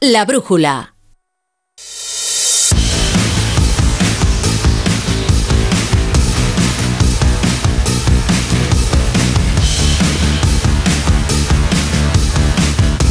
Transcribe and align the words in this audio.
La 0.00 0.24
brújula. 0.24 0.94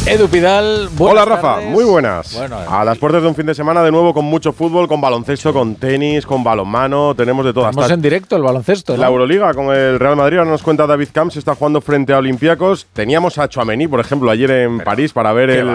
Edu 0.08 0.26
Pidal, 0.26 0.88
Hola 0.98 1.26
Rafa, 1.26 1.60
muy 1.60 1.84
buenas. 1.84 2.34
a 2.34 2.82
las 2.82 2.96
puertas 2.96 3.20
de 3.20 3.28
un 3.28 3.34
fin 3.34 3.44
de 3.44 3.54
semana 3.54 3.82
de 3.82 3.90
nuevo 3.90 4.14
con 4.14 4.24
mucho 4.24 4.54
fútbol, 4.54 4.88
con 4.88 5.02
baloncesto, 5.02 5.52
con 5.52 5.74
tenis, 5.74 6.24
con 6.24 6.42
balonmano, 6.42 7.14
tenemos 7.14 7.44
de 7.44 7.52
todo. 7.52 7.68
Estamos 7.68 7.90
en 7.90 8.00
directo 8.00 8.34
el 8.34 8.42
baloncesto. 8.42 8.96
La 8.96 9.08
Euroliga 9.08 9.52
con 9.52 9.66
el 9.66 9.98
Real 9.98 10.16
Madrid, 10.16 10.38
ahora 10.38 10.50
nos 10.50 10.62
cuenta 10.62 10.86
David 10.86 11.08
Camps, 11.12 11.36
está 11.36 11.54
jugando 11.54 11.82
frente 11.82 12.14
a 12.14 12.18
Olympiacos. 12.18 12.86
Teníamos 12.94 13.36
a 13.36 13.50
Chouameni, 13.50 13.86
por 13.86 14.00
ejemplo, 14.00 14.30
ayer 14.30 14.50
en 14.50 14.78
París 14.78 15.12
para 15.12 15.34
ver 15.34 15.50
el, 15.50 15.68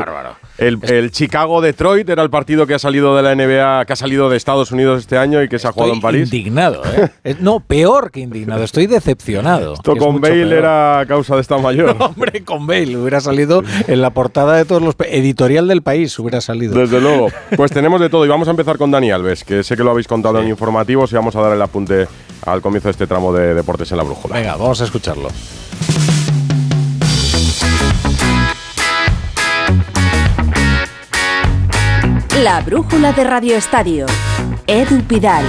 el, 0.82 1.12
Chicago-Detroit, 1.12 2.10
era 2.10 2.24
el 2.24 2.32
partido 2.32 2.66
que 2.66 2.74
ha 2.74 2.80
salido 2.80 3.16
de 3.16 3.22
la 3.22 3.36
NBA, 3.36 3.86
que 3.86 3.94
ha 3.94 3.96
salido 3.96 4.32
de 4.32 4.38
Estados 4.38 4.72
Unidos 4.72 5.02
este 5.02 5.16
año 5.16 5.44
y 5.44 5.48
que 5.48 5.60
se 5.60 5.68
ha 5.68 5.72
jugado 5.72 5.94
en 5.94 6.02
París. 6.02 6.34
indignado, 6.34 6.82
¿eh? 7.24 7.36
no, 7.40 7.60
peor 7.60 8.10
que 8.10 8.22
indignado, 8.22 8.64
estoy 8.64 8.88
decepcionado. 8.88 9.74
Esto 9.74 9.96
con 9.96 10.20
Bale 10.20 10.58
era 10.58 11.06
causa 11.08 11.36
de 11.36 11.42
Estado 11.42 11.62
Mayor. 11.62 11.96
hombre, 12.00 12.44
con 12.44 12.66
Bale 12.66 12.98
hubiera 12.98 13.22
salido 13.22 13.62
en 13.88 14.02
la 14.02 14.12
portada 14.24 14.56
de 14.56 14.64
todos 14.64 14.82
los 14.82 14.96
editorial 15.06 15.68
del 15.68 15.82
país 15.82 16.18
hubiera 16.18 16.40
salido. 16.40 16.80
Desde 16.80 17.02
luego. 17.02 17.28
Pues 17.58 17.72
tenemos 17.72 18.00
de 18.00 18.10
todo 18.10 18.26
y 18.26 18.30
vamos 18.30 18.48
a 18.48 18.52
empezar 18.52 18.78
con 18.78 18.90
Dani 18.90 19.12
Alves, 19.12 19.44
que 19.44 19.64
sé 19.64 19.76
que 19.76 19.84
lo 19.84 19.92
habéis 19.92 20.08
contado 20.08 20.42
en 20.42 20.48
informativos 20.48 21.12
y 21.12 21.16
vamos 21.16 21.36
a 21.36 21.42
dar 21.42 21.52
el 21.52 21.62
apunte 21.62 22.08
al 22.46 22.62
comienzo 22.62 22.88
de 22.88 22.92
este 22.92 23.06
tramo 23.06 23.34
de 23.34 23.54
Deportes 23.54 23.92
en 23.92 23.98
la 23.98 24.04
Brújula. 24.04 24.36
Venga, 24.36 24.56
vamos 24.56 24.80
a 24.80 24.86
escucharlo. 24.86 25.28
La 32.42 32.62
Brújula 32.62 33.12
de 33.12 33.24
Radio 33.26 33.58
Estadio. 33.58 34.06
Edu 34.68 35.02
Pidal. 35.04 35.44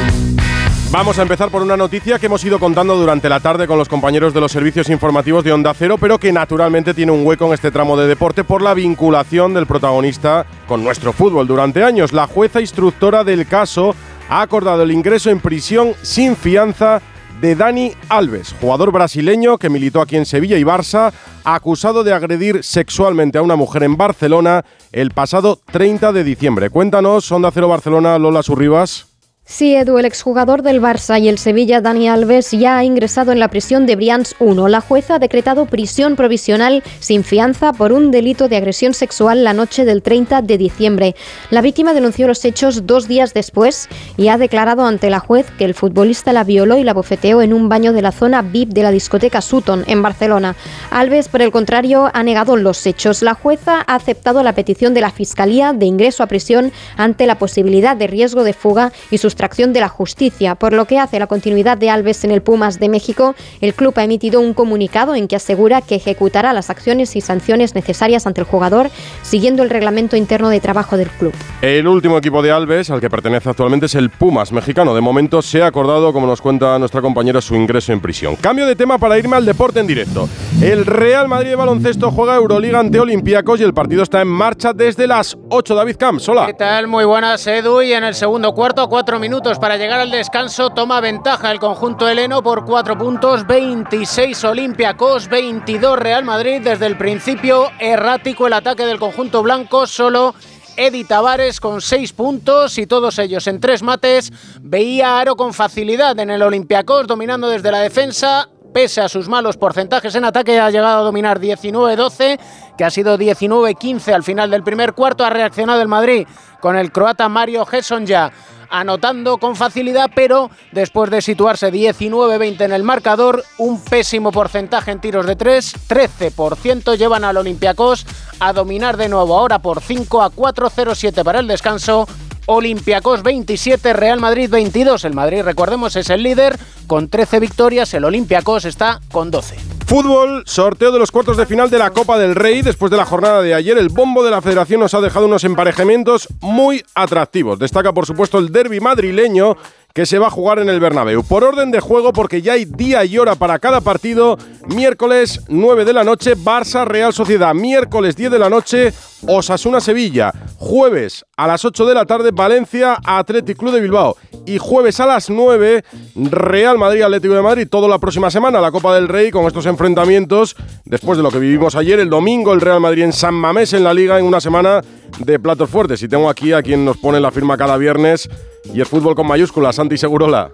Vamos 0.95 1.19
a 1.19 1.23
empezar 1.23 1.51
por 1.51 1.61
una 1.61 1.77
noticia 1.77 2.21
que 2.21 2.27
hemos 2.27 2.45
ido 2.45 2.61
contando 2.61 2.95
durante 2.95 3.29
la 3.29 3.41
tarde 3.41 3.67
con 3.67 3.79
los 3.79 3.89
compañeros 3.89 4.33
de 4.33 4.41
los 4.41 4.53
servicios 4.53 4.89
informativos 4.89 5.43
de 5.43 5.53
Onda 5.53 5.75
Cero, 5.75 5.99
pero 5.99 6.21
que 6.21 6.33
naturalmente 6.33 6.95
tiene 6.95 7.11
un 7.11 7.27
hueco 7.27 7.47
en 7.47 7.55
este 7.55 7.73
tramo 7.73 7.97
de 7.97 8.07
deporte 8.07 8.45
por 8.45 8.63
la 8.63 8.75
vinculación 8.75 9.55
del 9.55 9.67
protagonista 9.67 10.47
con 10.69 10.85
nuestro 10.85 11.13
fútbol 11.13 11.49
durante 11.49 11.83
años. 11.83 12.13
La 12.13 12.29
jueza 12.29 12.61
instructora 12.61 13.25
del 13.25 13.45
caso 13.49 13.93
ha 14.29 14.41
acordado 14.41 14.85
el 14.85 14.93
ingreso 14.93 15.31
en 15.31 15.41
prisión 15.41 15.95
sin 16.03 16.37
fianza 16.37 17.03
de 17.41 17.57
Dani 17.57 17.93
Alves, 18.09 18.55
jugador 18.61 18.93
brasileño 18.93 19.59
que 19.59 19.71
militó 19.71 20.01
aquí 20.01 20.15
en 20.15 20.27
Sevilla 20.27 20.59
y 20.59 20.63
Barça, 20.63 21.13
acusado 21.43 22.05
de 22.05 22.13
agredir 22.13 22.63
sexualmente 22.63 23.39
a 23.39 23.43
una 23.43 23.57
mujer 23.57 23.83
en 23.83 23.97
Barcelona 23.97 24.65
el 24.93 25.11
pasado 25.11 25.59
30 25.73 26.13
de 26.13 26.23
diciembre. 26.23 26.71
Cuéntanos, 26.71 27.33
Onda 27.33 27.51
Cero 27.51 27.67
Barcelona, 27.67 28.17
Lola 28.17 28.45
Surribas. 28.45 29.14
Sí, 29.47 29.77
Edu, 29.77 29.99
el 29.99 30.07
exjugador 30.07 30.63
del 30.63 30.81
Barça 30.81 31.21
y 31.21 31.29
el 31.29 31.37
Sevilla, 31.37 31.83
Dani 31.83 32.09
Alves, 32.09 32.53
ya 32.53 32.79
ha 32.79 32.85
ingresado 32.85 33.31
en 33.31 33.39
la 33.39 33.49
prisión 33.49 33.85
de 33.85 33.95
Brians 33.95 34.35
1. 34.39 34.69
La 34.69 34.81
jueza 34.81 35.17
ha 35.17 35.19
decretado 35.19 35.67
prisión 35.67 36.17
provisional 36.17 36.83
sin 36.99 37.25
fianza 37.25 37.75
por 37.75 37.93
un 37.93 38.11
delito 38.11 38.49
de 38.49 38.57
agresión 38.57 38.95
sexual 38.95 39.45
la 39.45 39.53
noche 39.53 39.85
del 39.85 40.01
30 40.01 40.41
de 40.41 40.57
diciembre. 40.57 41.15
La 41.51 41.61
víctima 41.61 41.93
denunció 41.93 42.27
los 42.27 42.43
hechos 42.47 42.87
dos 42.87 43.07
días 43.07 43.35
después 43.35 43.91
y 44.17 44.29
ha 44.29 44.39
declarado 44.39 44.87
ante 44.87 45.11
la 45.11 45.21
juez 45.21 45.47
que 45.59 45.67
el 45.67 45.75
futbolista 45.75 46.33
la 46.33 46.45
violó 46.45 46.79
y 46.79 46.83
la 46.83 46.95
bofeteó 46.95 47.43
en 47.43 47.53
un 47.53 47.69
baño 47.69 47.93
de 47.93 48.01
la 48.01 48.13
zona 48.13 48.41
VIP 48.41 48.71
de 48.71 48.83
la 48.83 48.93
discoteca 48.93 49.43
Sutton, 49.43 49.85
en 49.87 50.01
Barcelona. 50.01 50.57
Alves, 50.91 51.29
por 51.29 51.43
el 51.43 51.53
contrario, 51.53 52.11
ha 52.15 52.23
negado 52.23 52.57
los 52.57 52.87
hechos. 52.87 53.21
La 53.21 53.35
jueza 53.35 53.85
ha 53.87 53.95
aceptado 53.95 54.43
la 54.43 54.55
petición 54.55 54.95
de 54.95 55.03
la 55.03 55.11
Fiscalía 55.11 55.75
de 55.75 55.85
ingreso 55.85 56.23
a 56.23 56.29
prisión 56.29 56.73
ante 56.97 57.27
la 57.27 57.39
posibilidad 57.39 57.95
de 57.95 58.07
riesgo 58.07 58.43
de 58.43 58.55
fuga 58.55 58.91
y 59.11 59.19
sus 59.19 59.34
sustracción 59.35 59.73
de 59.73 59.81
la 59.81 59.89
justicia. 59.89 60.55
Por 60.55 60.73
lo 60.73 60.85
que 60.85 61.01
hace 61.01 61.19
la 61.19 61.27
continuidad 61.27 61.77
de 61.77 61.91
Alves 61.91 62.23
en 62.23 62.31
el 62.31 62.41
Pumas 62.41 62.79
de 62.79 62.89
México, 62.89 63.35
el 63.61 63.75
club 63.75 63.93
ha 63.97 64.05
emitido 64.05 64.41
un 64.41 64.55
comunicado 64.55 65.17
en 65.17 65.27
que 65.27 65.35
asegura 65.35 65.81
que 65.81 65.97
ejecutará 65.97 66.53
las 66.53 66.71
acciones 66.71 67.17
y 67.17 67.21
sanciones 67.21 67.75
necesarias 67.75 68.29
ante 68.29 68.43
el 68.43 68.47
jugador, 68.47 68.91
siguiendo 69.23 69.65
el 69.65 69.71
reglamento 69.71 70.17
interno 70.17 70.51
de 70.51 70.61
trabajo 70.61 70.97
del 70.97 71.09
club. 71.09 71.33
El 71.63 71.89
último 71.89 72.17
equipo 72.17 72.43
de 72.43 72.53
Alves, 72.53 72.91
al 72.91 73.01
que 73.01 73.11
pertenece 73.11 73.51
actualmente, 73.51 73.87
es 73.87 73.97
el 73.97 74.09
Pumas 74.09 74.53
mexicano. 74.53 74.95
De 74.95 75.01
momento 75.01 75.43
se 75.43 75.63
ha 75.63 75.67
acordado, 75.67 76.13
como 76.13 76.29
nos 76.29 76.41
cuenta 76.41 76.79
nuestra 76.79 77.03
compañera, 77.03 77.41
su 77.41 77.57
ingreso 77.57 77.93
en 77.93 77.99
prisión. 77.99 78.37
Cambio 78.37 78.67
de 78.67 78.77
tema 78.77 78.99
para 78.99 79.19
irme 79.19 79.35
al 79.35 79.45
deporte 79.45 79.81
en 79.81 79.89
directo. 79.89 80.29
El 80.63 80.87
Real 80.87 81.27
Madrid 81.27 81.49
de 81.49 81.57
baloncesto 81.57 82.13
juega 82.13 82.37
Euroliga 82.37 82.79
ante 82.79 83.01
Olympiacos 83.01 83.59
y 83.59 83.65
el 83.65 83.75
partido 83.75 84.05
está 84.05 84.23
en 84.23 84.29
marcha 84.29 84.73
desde 84.73 85.09
las 85.09 85.37
8. 85.51 85.75
David 85.75 85.97
Camps, 85.99 86.29
hola. 86.29 86.47
¿Qué 86.47 86.55
tal? 86.55 86.87
Muy 86.87 87.05
buenas, 87.05 87.45
Edu. 87.49 87.83
Y 87.83 87.93
en 87.95 88.05
el 88.05 88.15
segundo 88.15 88.55
cuarto, 88.55 88.89
cuatro 88.89 89.19
minutos 89.19 89.24
para 89.61 89.79
llegar 89.79 90.01
al 90.01 90.11
descanso. 90.11 90.71
Toma 90.71 91.01
ventaja 91.01 91.51
el 91.51 91.59
conjunto 91.59 92.07
heleno 92.07 92.43
por 92.43 92.67
cuatro 92.67 92.99
puntos. 92.99 93.47
26 93.47 94.45
Olympiacos, 94.45 95.29
22 95.29 95.99
Real 95.99 96.25
Madrid. 96.25 96.61
Desde 96.63 96.85
el 96.87 96.99
principio, 96.99 97.71
errático 97.79 98.47
el 98.47 98.53
ataque 98.53 98.85
del 98.85 98.99
conjunto 98.99 99.43
blanco. 99.43 99.87
Solo 99.87 100.35
Edi 100.77 101.05
Tavares 101.05 101.59
con 101.59 101.81
seis 101.81 102.13
puntos 102.13 102.77
y 102.77 102.87
todos 102.87 103.19
ellos 103.19 103.47
en 103.47 103.61
tres 103.61 103.83
mates. 103.83 104.31
Veía 104.61 105.19
Aro 105.19 105.37
con 105.37 105.55
facilidad 105.55 106.19
en 106.19 106.29
el 106.29 106.43
Olympiacos, 106.43 107.07
dominando 107.07 107.49
desde 107.49 107.71
la 107.71 107.79
defensa. 107.81 108.51
Pese 108.75 109.01
a 109.01 109.09
sus 109.09 109.29
malos 109.29 109.57
porcentajes 109.57 110.17
en 110.17 110.25
ataque, 110.25 110.59
ha 110.59 110.69
llegado 110.69 110.99
a 110.99 111.05
dominar 111.05 111.39
19-12, 111.39 112.41
que 112.77 112.85
ha 112.85 112.91
sido 112.91 113.17
19-15 113.17 114.13
al 114.13 114.25
final 114.25 114.51
del 114.51 114.65
primer 114.65 114.95
cuarto. 114.95 115.25
Ha 115.25 115.31
reaccionado 115.31 115.81
el 115.81 115.87
Madrid 115.87 116.27
con 116.59 116.77
el 116.77 116.91
croata 116.91 117.29
Mario 117.29 117.65
Gesson 117.67 118.05
ya 118.05 118.33
anotando 118.71 119.39
con 119.39 119.55
facilidad, 119.55 120.11
pero 120.13 120.51
después 120.73 121.09
de 121.09 121.23
situarse 121.23 121.73
19-20 121.73 122.63
en 122.63 122.73
el 122.73 122.83
marcador, 122.83 123.45
un 123.59 123.81
pésimo 123.81 124.33
porcentaje 124.33 124.91
en 124.91 125.01
tiros 125.01 125.27
de 125.27 125.37
3, 125.37 125.89
13% 125.89 126.97
llevan 126.97 127.23
al 127.23 127.37
Olympiacos 127.37 128.05
a 128.41 128.53
dominar 128.53 128.97
de 128.97 129.09
nuevo 129.09 129.39
ahora 129.39 129.61
por 129.61 129.81
5 129.81 130.21
a 130.21 130.33
4-0-7 130.33 131.23
para 131.23 131.39
el 131.39 131.47
descanso. 131.47 132.09
Olympiacos 132.47 133.23
27, 133.23 133.93
Real 133.93 134.21
Madrid 134.21 134.51
22. 134.51 135.05
El 135.05 135.15
Madrid, 135.15 135.43
recordemos, 135.43 135.97
es 135.97 136.11
el 136.11 136.23
líder 136.23 136.59
con 136.87 137.09
13 137.09 137.41
victorias, 137.41 137.95
el 137.95 138.05
Olympiacos 138.05 138.65
está 138.65 139.01
con 139.11 139.31
12. 139.31 139.57
Fútbol, 139.87 140.43
sorteo 140.47 140.93
de 140.93 140.99
los 140.99 141.11
cuartos 141.11 141.37
de 141.37 141.47
final 141.47 141.69
de 141.71 141.79
la 141.79 141.91
Copa 141.91 142.19
del 142.19 142.35
Rey. 142.35 142.63
Después 142.63 142.91
de 142.91 142.97
la 142.97 143.05
jornada 143.05 143.43
de 143.43 143.55
ayer, 143.55 143.77
el 143.77 143.91
bombo 143.91 144.25
de 144.25 144.31
la 144.31 144.41
federación 144.41 144.81
nos 144.81 144.95
ha 144.95 145.01
dejado 145.01 145.27
unos 145.27 145.45
emparejamientos 145.45 146.27
muy 146.41 146.83
atractivos. 146.95 147.59
Destaca, 147.59 147.93
por 147.93 148.07
supuesto, 148.07 148.39
el 148.39 148.51
derby 148.51 148.81
madrileño 148.81 149.57
que 149.95 150.07
se 150.07 150.19
va 150.19 150.27
a 150.27 150.31
jugar 150.31 150.59
en 150.59 150.69
el 150.69 150.81
Bernabéu. 150.81 151.23
Por 151.23 151.45
orden 151.45 151.71
de 151.71 151.79
juego, 151.79 152.13
porque 152.13 152.43
ya 152.43 152.55
hay 152.55 152.65
día 152.65 153.05
y 153.05 153.17
hora 153.17 153.37
para 153.37 153.61
cada 153.61 153.81
partido, 153.81 154.37
miércoles 154.67 155.43
9 155.49 155.85
de 155.85 155.93
la 155.93 156.03
noche, 156.03 156.35
Barça 156.37 156.85
Real 156.85 157.13
Sociedad, 157.13 157.55
miércoles 157.55 158.17
10 158.17 158.33
de 158.33 158.39
la 158.41 158.51
noche, 158.51 158.93
Osasuna 159.29 159.81
Sevilla, 159.81 160.33
jueves 160.57 161.25
a 161.37 161.47
las 161.47 161.65
8 161.65 161.87
de 161.87 161.95
la 161.95 162.05
tarde, 162.07 162.31
Valencia 162.33 162.99
Athletic 163.05 163.57
Club 163.57 163.73
de 163.73 163.81
Bilbao 163.81 164.17
y 164.47 164.59
jueves 164.59 165.01
a 165.01 165.07
las 165.07 165.31
9, 165.31 165.85
Real 166.15 166.79
Madrid 166.79 167.03
Atlético 167.03 167.35
de 167.35 167.43
Madrid, 167.43 167.69
toda 167.69 167.89
la 167.89 167.99
próxima 167.99 168.31
semana, 168.31 168.61
la 168.61 168.71
Copa 168.71 168.95
del 168.95 169.09
Rey 169.09 169.31
con 169.31 169.47
estos 169.47 169.67
enfrentamientos, 169.67 170.57
después 170.85 171.17
de 171.17 171.23
lo 171.23 171.31
que 171.31 171.39
vivimos 171.39 171.77
ayer, 171.77 172.01
el 172.01 172.11
domingo, 172.11 172.53
el 172.53 172.61
Real 172.61 172.81
Madrid 172.81 173.05
en 173.05 173.13
San 173.13 173.35
Mamés 173.35 173.73
en 173.73 173.85
la 173.85 173.95
Liga, 173.95 174.19
en 174.19 174.27
una 174.27 174.41
semana 174.41 174.83
de 175.19 175.39
platos 175.39 175.71
fuertes. 175.71 176.03
Y 176.03 176.09
tengo 176.09 176.29
aquí 176.29 176.53
a 176.53 176.63
quien 176.63 176.85
nos 176.85 176.97
pone 176.99 177.21
la 177.21 177.31
firma 177.31 177.57
cada 177.57 177.77
viernes 177.77 178.29
y 178.73 178.81
el 178.81 178.87
fútbol 178.87 179.15
con 179.15 179.27
mayúsculas, 179.27 179.77
Santi 179.77 179.97
Segurola. 179.97 180.53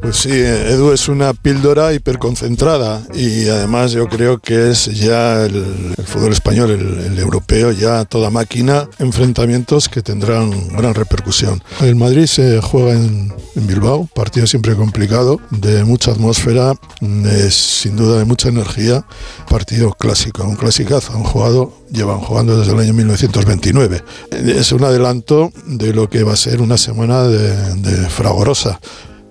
Pues 0.00 0.16
sí, 0.16 0.30
Edu 0.32 0.90
es 0.90 1.08
una 1.08 1.32
píldora 1.32 1.92
hiperconcentrada 1.92 3.06
y 3.14 3.48
además 3.48 3.92
yo 3.92 4.08
creo 4.08 4.38
que 4.38 4.70
es 4.70 4.86
ya 4.86 5.44
el, 5.44 5.94
fútbol 6.04 6.32
español, 6.32 6.70
el, 6.70 7.18
europeo, 7.18 7.70
ya 7.70 8.04
toda 8.04 8.30
máquina, 8.30 8.88
enfrentamientos 8.98 9.88
que 9.88 10.02
tendrán 10.02 10.50
gran 10.76 10.94
repercusión. 10.94 11.62
El 11.80 11.94
Madrid 11.94 12.26
se 12.26 12.60
juega 12.60 12.92
en, 12.92 13.32
Bilbao, 13.54 14.08
partido 14.14 14.46
siempre 14.46 14.74
complicado, 14.74 15.38
de 15.50 15.84
mucha 15.84 16.10
atmósfera, 16.10 16.74
sin 17.50 17.96
duda 17.96 18.18
de 18.18 18.24
mucha 18.24 18.48
energía, 18.48 19.04
partido 19.48 19.92
clásico, 19.92 20.42
un 20.42 20.56
clasicazo, 20.56 21.12
han 21.12 21.22
jugado, 21.22 21.72
llevan 21.90 22.18
jugando 22.18 22.58
desde 22.58 22.72
el 22.72 22.80
año 22.80 22.94
1929. 22.94 24.02
Es 24.30 24.72
un 24.72 24.84
adelanto 24.84 25.52
de 25.66 25.92
lo 25.92 26.08
que 26.08 26.24
va 26.24 26.32
a 26.32 26.36
ser 26.36 26.62
una 26.62 26.78
semana 26.78 27.24
de, 27.24 27.74
de 27.76 28.08
fragorosa 28.08 28.80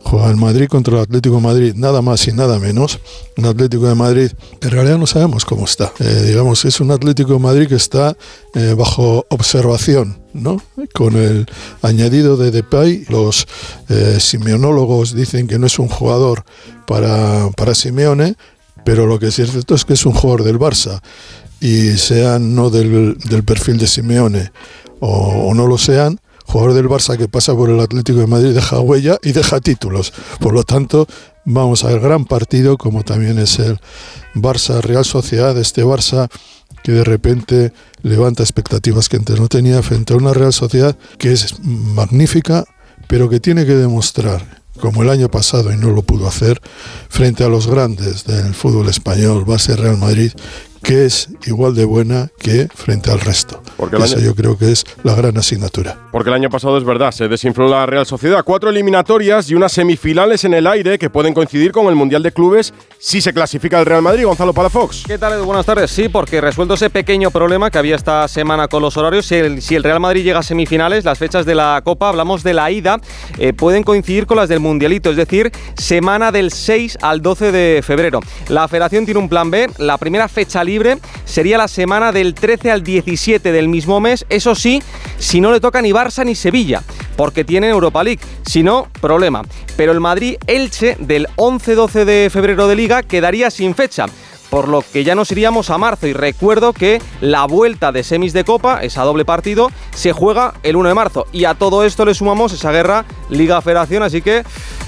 juega 0.04 0.30
el 0.30 0.36
Madrid 0.36 0.68
contra 0.68 0.98
el 0.98 1.04
Atlético 1.04 1.40
Madrid, 1.40 1.74
nada 1.76 2.02
más 2.02 2.28
y 2.28 2.34
nada 2.34 2.60
menos. 2.60 3.00
Un 3.38 3.46
Atlético 3.46 3.88
de 3.88 3.96
Madrid 3.96 4.32
en 4.62 4.70
realidad 4.70 4.98
no 4.98 5.08
sabemos 5.08 5.46
cómo 5.46 5.66
está. 5.66 5.92
Eh, 6.00 6.26
digamos, 6.28 6.66
es 6.66 6.80
un 6.80 6.92
Atlético 6.92 7.34
de 7.34 7.40
Madrid 7.40 7.68
que 7.68 7.76
está 7.76 8.16
eh, 8.56 8.76
bajo 8.78 9.26
observación, 9.30 10.22
¿no? 10.34 10.62
Con 10.94 11.16
el 11.16 11.46
añadido 11.82 12.38
de 12.38 12.52
Depay, 12.52 13.06
los 13.10 13.48
eh, 13.90 14.18
simeonólogos 14.20 15.16
dicen 15.16 15.48
que 15.48 15.60
no 15.60 15.68
es 15.68 15.80
un 15.80 15.88
jugador 15.88 16.44
para, 16.88 17.50
para 17.52 17.76
Simeone, 17.76 18.36
pero 18.86 19.06
lo 19.06 19.20
que 19.20 19.28
es 19.28 19.36
cierto 19.36 19.76
es 19.76 19.86
que 19.86 19.94
es 19.94 20.06
un 20.06 20.14
jugador 20.14 20.44
del 20.44 20.60
Barça 20.60 21.02
y 21.60 21.98
sea 21.98 22.40
no 22.40 22.70
del, 22.70 23.18
del 23.20 23.44
perfil 23.44 23.78
de 23.78 23.88
Simeone 23.88 24.52
o, 25.02 25.54
no 25.54 25.68
lo 25.68 25.78
sean, 25.78 26.20
jugador 26.52 26.74
del 26.74 26.90
Barça 26.90 27.18
que 27.18 27.30
pasa 27.30 27.56
por 27.56 27.70
el 27.70 27.80
Atlético 27.80 28.20
de 28.20 28.28
Madrid 28.28 28.54
deja 28.54 28.80
huella 28.82 29.18
y 29.24 29.32
deja 29.32 29.62
títulos. 29.62 30.12
Por 30.40 30.54
lo 30.54 30.64
tanto, 30.64 31.08
vamos 31.46 31.84
a 31.84 31.88
ver 31.88 32.02
gran 32.02 32.26
partido 32.26 32.78
como 32.78 33.04
también 33.04 33.40
es 33.40 33.58
el 33.60 33.80
Barça 34.36 34.82
Real 34.82 35.06
Sociedad, 35.06 35.58
este 35.58 35.86
Barça 35.86 36.30
que 36.84 36.92
de 36.92 37.04
repente 37.06 37.72
levanta 38.02 38.44
expectativas 38.44 39.08
que 39.08 39.18
antes 39.18 39.40
no 39.40 39.48
tenía 39.48 39.82
frente 39.82 40.14
a 40.14 40.18
una 40.18 40.34
Real 40.34 40.52
Sociedad 40.52 40.98
que 41.18 41.32
es 41.32 41.60
magnífica, 41.64 42.66
pero 43.08 43.30
que 43.30 43.40
tiene 43.40 43.66
que 43.66 43.76
demostrar 43.76 44.62
como 44.80 45.04
el 45.04 45.10
año 45.10 45.30
pasado 45.30 45.72
y 45.72 45.78
no 45.78 45.92
lo 45.92 46.02
pudo 46.02 46.28
hacer, 46.28 46.60
frente 47.08 47.44
a 47.44 47.50
los 47.50 47.68
grandes 47.68 48.26
del 48.26 48.54
fútbol 48.54 48.90
español, 48.90 49.46
base 49.46 49.76
Real 49.76 49.98
Madrid, 49.98 50.32
que 50.82 51.06
es 51.06 51.30
igual 51.46 51.76
de 51.76 51.86
buena 51.86 52.30
que 52.40 52.68
frente 52.74 53.12
al 53.12 53.20
resto. 53.20 53.62
Porque 53.78 53.98
Eso 53.98 54.20
yo 54.20 54.36
creo 54.36 54.58
que 54.58 54.72
es 54.72 54.86
la 55.04 55.14
gran 55.14 55.38
asignatura. 55.38 56.10
Porque 56.12 56.30
el 56.30 56.36
año 56.36 56.50
pasado 56.50 56.78
es 56.78 56.84
verdad, 56.84 57.12
se 57.12 57.30
desinfló 57.30 57.70
la 57.70 57.86
Real 57.86 58.06
Sociedad. 58.06 58.44
Cuatro 58.44 58.70
eliminatorias 58.70 59.50
y 59.50 59.56
unas 59.56 59.72
semifinales 59.72 60.44
en 60.44 60.54
el 60.54 60.68
aire 60.68 61.00
que 61.00 61.10
pueden 61.10 61.34
coincidir 61.34 61.72
con 61.72 61.88
el 61.88 61.96
Mundial 61.96 62.22
de 62.22 62.34
Clubes 62.34 62.74
si 63.00 63.22
se 63.22 63.34
clasifica 63.34 63.80
el 63.80 63.86
Real 63.86 64.02
Madrid. 64.02 64.26
Gonzalo 64.26 64.54
Palafox. 64.54 65.04
¿Qué 65.08 65.18
tal, 65.18 65.42
Buenas 65.44 65.66
tardes. 65.66 65.90
Sí, 65.90 66.10
porque 66.10 66.42
resuelto 66.42 66.74
ese 66.74 66.90
pequeño 66.90 67.32
problema 67.32 67.72
que 67.72 67.78
había 67.78 67.96
esta 67.96 68.28
semana 68.28 68.68
con 68.68 68.82
los 68.82 68.98
horarios, 68.98 69.26
si 69.26 69.36
el, 69.36 69.84
Real 69.84 70.02
Madrid 70.02 70.24
llega 70.24 70.40
a 70.40 70.44
semifinales, 70.44 71.06
las 71.06 71.18
fechas 71.18 71.46
de 71.46 71.56
la 71.56 71.82
Copa, 71.84 72.10
hablamos 72.10 72.44
de 72.44 72.54
la 72.54 72.70
ida, 72.70 73.00
eh, 73.38 73.54
pueden 73.54 73.84
coincidir 73.84 74.26
con 74.28 74.38
las 74.38 74.50
del 74.50 74.60
Mundialito, 74.60 75.12
es 75.12 75.16
decir, 75.16 75.52
semana 75.76 76.32
del 76.32 76.52
6 76.52 76.98
al 77.02 77.22
12 77.22 77.52
de 77.54 77.82
febrero. 77.84 78.20
La 78.50 78.68
Federación 78.68 79.06
tiene 79.06 79.20
un 79.20 79.30
plan 79.30 79.50
B, 79.50 79.70
la 79.78 79.98
primera 79.98 80.28
fecha 80.28 80.64
libre 80.64 80.98
sería 81.24 81.58
la 81.58 81.68
semana 81.68 82.12
del 82.12 82.34
13 82.34 82.72
al 82.72 82.84
17 82.84 83.52
del 83.52 83.70
mismo 83.70 84.02
mes, 84.02 84.26
eso 84.30 84.56
sí, 84.56 84.84
si 85.18 85.40
no 85.40 85.52
le 85.52 85.60
toca 85.60 85.82
ni 85.82 85.92
Barça 86.02 86.26
ni 86.26 86.36
Sevilla, 86.36 86.82
porque 87.16 87.44
tiene 87.44 87.70
Europa 87.70 88.04
League, 88.04 88.22
si 88.46 88.64
no, 88.64 88.88
problema. 89.00 89.44
Pero 89.78 89.92
el 89.92 90.00
Madrid-Elche 90.00 90.98
del 91.00 91.28
11-12 91.36 92.06
de 92.06 92.30
febrero 92.32 92.68
de 92.68 92.76
liga 92.76 93.04
quedaría 93.04 93.52
sin 93.52 93.76
fecha 93.76 94.08
por 94.52 94.68
lo 94.68 94.84
que 94.84 95.04
ya 95.04 95.16
nos 95.16 95.32
iríamos 95.32 95.72
a 95.72 95.80
marzo. 95.80 96.06
Y 96.08 96.14
recuerdo 96.14 96.74
que 96.74 97.02
la 97.22 97.46
vuelta 97.46 97.92
de 97.92 98.04
semis 98.04 98.34
de 98.34 98.44
Copa, 98.44 98.84
esa 98.84 99.04
doble 99.04 99.26
partido, 99.26 99.72
se 99.96 100.12
juega 100.12 100.54
el 100.62 100.76
1 100.76 100.90
de 100.90 100.94
marzo. 100.94 101.26
Y 101.32 101.46
a 101.46 101.56
todo 101.56 101.86
esto 101.86 102.06
le 102.06 102.14
sumamos 102.14 102.54
esa 102.54 102.72
guerra 102.72 103.06
Liga-Federación, 103.30 104.04
así 104.04 104.22
que 104.22 104.44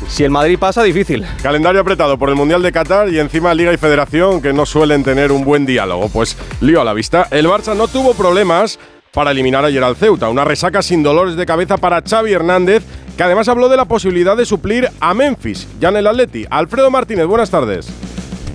si 0.10 0.26
el 0.26 0.32
Madrid 0.32 0.60
pasa, 0.60 0.84
difícil. 0.84 1.26
Calendario 1.42 1.80
apretado 1.80 2.20
por 2.20 2.30
el 2.30 2.36
Mundial 2.36 2.62
de 2.62 2.74
Qatar 2.74 3.10
y 3.10 3.20
encima 3.20 3.54
Liga 3.54 3.74
y 3.74 3.78
Federación 3.78 4.42
que 4.42 4.52
no 4.52 4.66
suelen 4.66 5.04
tener 5.04 5.32
un 5.32 5.46
buen 5.46 5.66
diálogo. 5.66 6.10
Pues 6.10 6.38
lío 6.60 6.82
a 6.82 6.84
la 6.84 6.94
vista. 6.94 7.30
El 7.32 7.48
Barça 7.48 7.76
no 7.76 7.88
tuvo 7.88 8.14
problemas 8.14 8.80
para 9.14 9.32
eliminar 9.32 9.64
ayer 9.64 9.84
al 9.84 9.96
Ceuta. 9.96 10.28
Una 10.28 10.44
resaca 10.44 10.82
sin 10.82 11.04
dolores 11.04 11.36
de 11.36 11.46
cabeza 11.46 11.78
para 11.78 12.02
Xavi 12.02 12.34
Hernández, 12.34 12.84
que 13.16 13.24
además 13.24 13.48
habló 13.48 13.70
de 13.70 13.78
la 13.78 13.86
posibilidad 13.86 14.36
de 14.36 14.46
suplir 14.46 14.90
a 15.00 15.14
Memphis, 15.14 15.68
ya 15.80 15.90
en 15.90 15.98
el 15.98 16.08
Atleti. 16.08 16.46
Alfredo 16.50 16.90
Martínez, 16.90 17.28
buenas 17.28 17.52
tardes. 17.52 17.88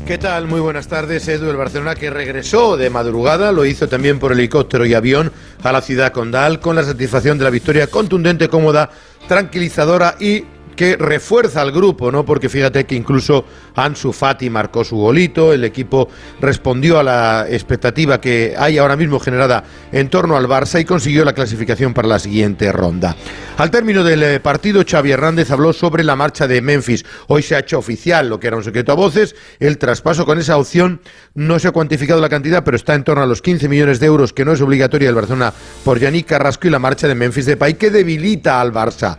¿Qué 0.05 0.19
tal? 0.19 0.49
Muy 0.49 0.60
buenas 0.60 0.88
tardes, 0.88 1.28
Edu. 1.28 1.50
El 1.50 1.56
Barcelona 1.56 1.94
que 1.94 2.10
regresó 2.10 2.76
de 2.76 2.90
madrugada, 2.90 3.52
lo 3.52 3.66
hizo 3.66 3.88
también 3.88 4.19
por 4.19 4.32
helicóptero 4.32 4.84
y 4.84 4.94
avión 4.94 5.31
a 5.62 5.70
la 5.70 5.81
ciudad 5.81 6.12
condal 6.12 6.60
con 6.60 6.75
la 6.75 6.82
satisfacción 6.82 7.38
de 7.38 7.44
la 7.44 7.50
victoria 7.50 7.87
contundente, 7.87 8.49
cómoda, 8.49 8.90
tranquilizadora 9.28 10.16
y 10.19 10.44
que 10.78 10.96
refuerza 10.96 11.60
al 11.60 11.72
grupo, 11.72 12.12
¿no? 12.12 12.25
Porque 12.25 12.48
fíjate 12.48 12.86
que 12.86 12.94
incluso 12.94 13.44
Ansu 13.75 14.12
Fati 14.12 14.48
marcó 14.48 14.84
su 14.84 14.94
golito, 14.94 15.52
el 15.52 15.64
equipo 15.64 16.08
respondió 16.40 17.00
a 17.00 17.02
la 17.02 17.46
expectativa 17.50 18.20
que 18.20 18.54
hay 18.56 18.78
ahora 18.78 18.94
mismo 18.94 19.19
generada 19.19 19.64
en 19.90 20.08
torno 20.08 20.36
al 20.36 20.46
Barça 20.46 20.80
y 20.80 20.84
consiguió 20.84 21.25
la 21.25 21.32
clasificación 21.32 21.94
para 21.94 22.06
la 22.06 22.20
siguiente 22.20 22.70
ronda. 22.70 23.16
Al 23.56 23.72
término 23.72 24.04
del 24.04 24.22
eh, 24.22 24.38
partido, 24.38 24.84
Xavi 24.88 25.10
Hernández 25.10 25.50
habló 25.50 25.72
sobre 25.72 26.04
la 26.04 26.14
marcha 26.14 26.46
de 26.46 26.62
Memphis. 26.62 27.04
Hoy 27.26 27.42
se 27.42 27.56
ha 27.56 27.58
hecho 27.58 27.78
oficial 27.78 28.28
lo 28.28 28.38
que 28.38 28.46
era 28.46 28.56
un 28.56 28.62
secreto 28.62 28.92
a 28.92 28.94
voces, 28.94 29.34
el 29.58 29.78
traspaso 29.78 30.24
con 30.24 30.38
esa 30.38 30.58
opción 30.58 31.00
no 31.34 31.58
se 31.58 31.66
ha 31.66 31.72
cuantificado 31.72 32.20
la 32.20 32.28
cantidad, 32.28 32.62
pero 32.62 32.76
está 32.76 32.94
en 32.94 33.02
torno 33.02 33.24
a 33.24 33.26
los 33.26 33.42
15 33.42 33.69
millones 33.69 33.98
de 33.98 34.06
euros 34.06 34.32
que 34.32 34.44
no 34.44 34.52
es 34.52 34.60
obligatoria 34.60 35.08
el 35.08 35.16
Barcelona 35.16 35.52
por 35.84 35.98
Yannick 35.98 36.26
Carrasco 36.26 36.69
y 36.69 36.70
la 36.70 36.78
marcha 36.78 37.08
de 37.08 37.16
Memphis 37.16 37.46
de 37.46 37.54
Depay 37.54 37.74
que 37.74 37.90
debilita 37.90 38.60
al 38.60 38.72
Barça. 38.72 39.19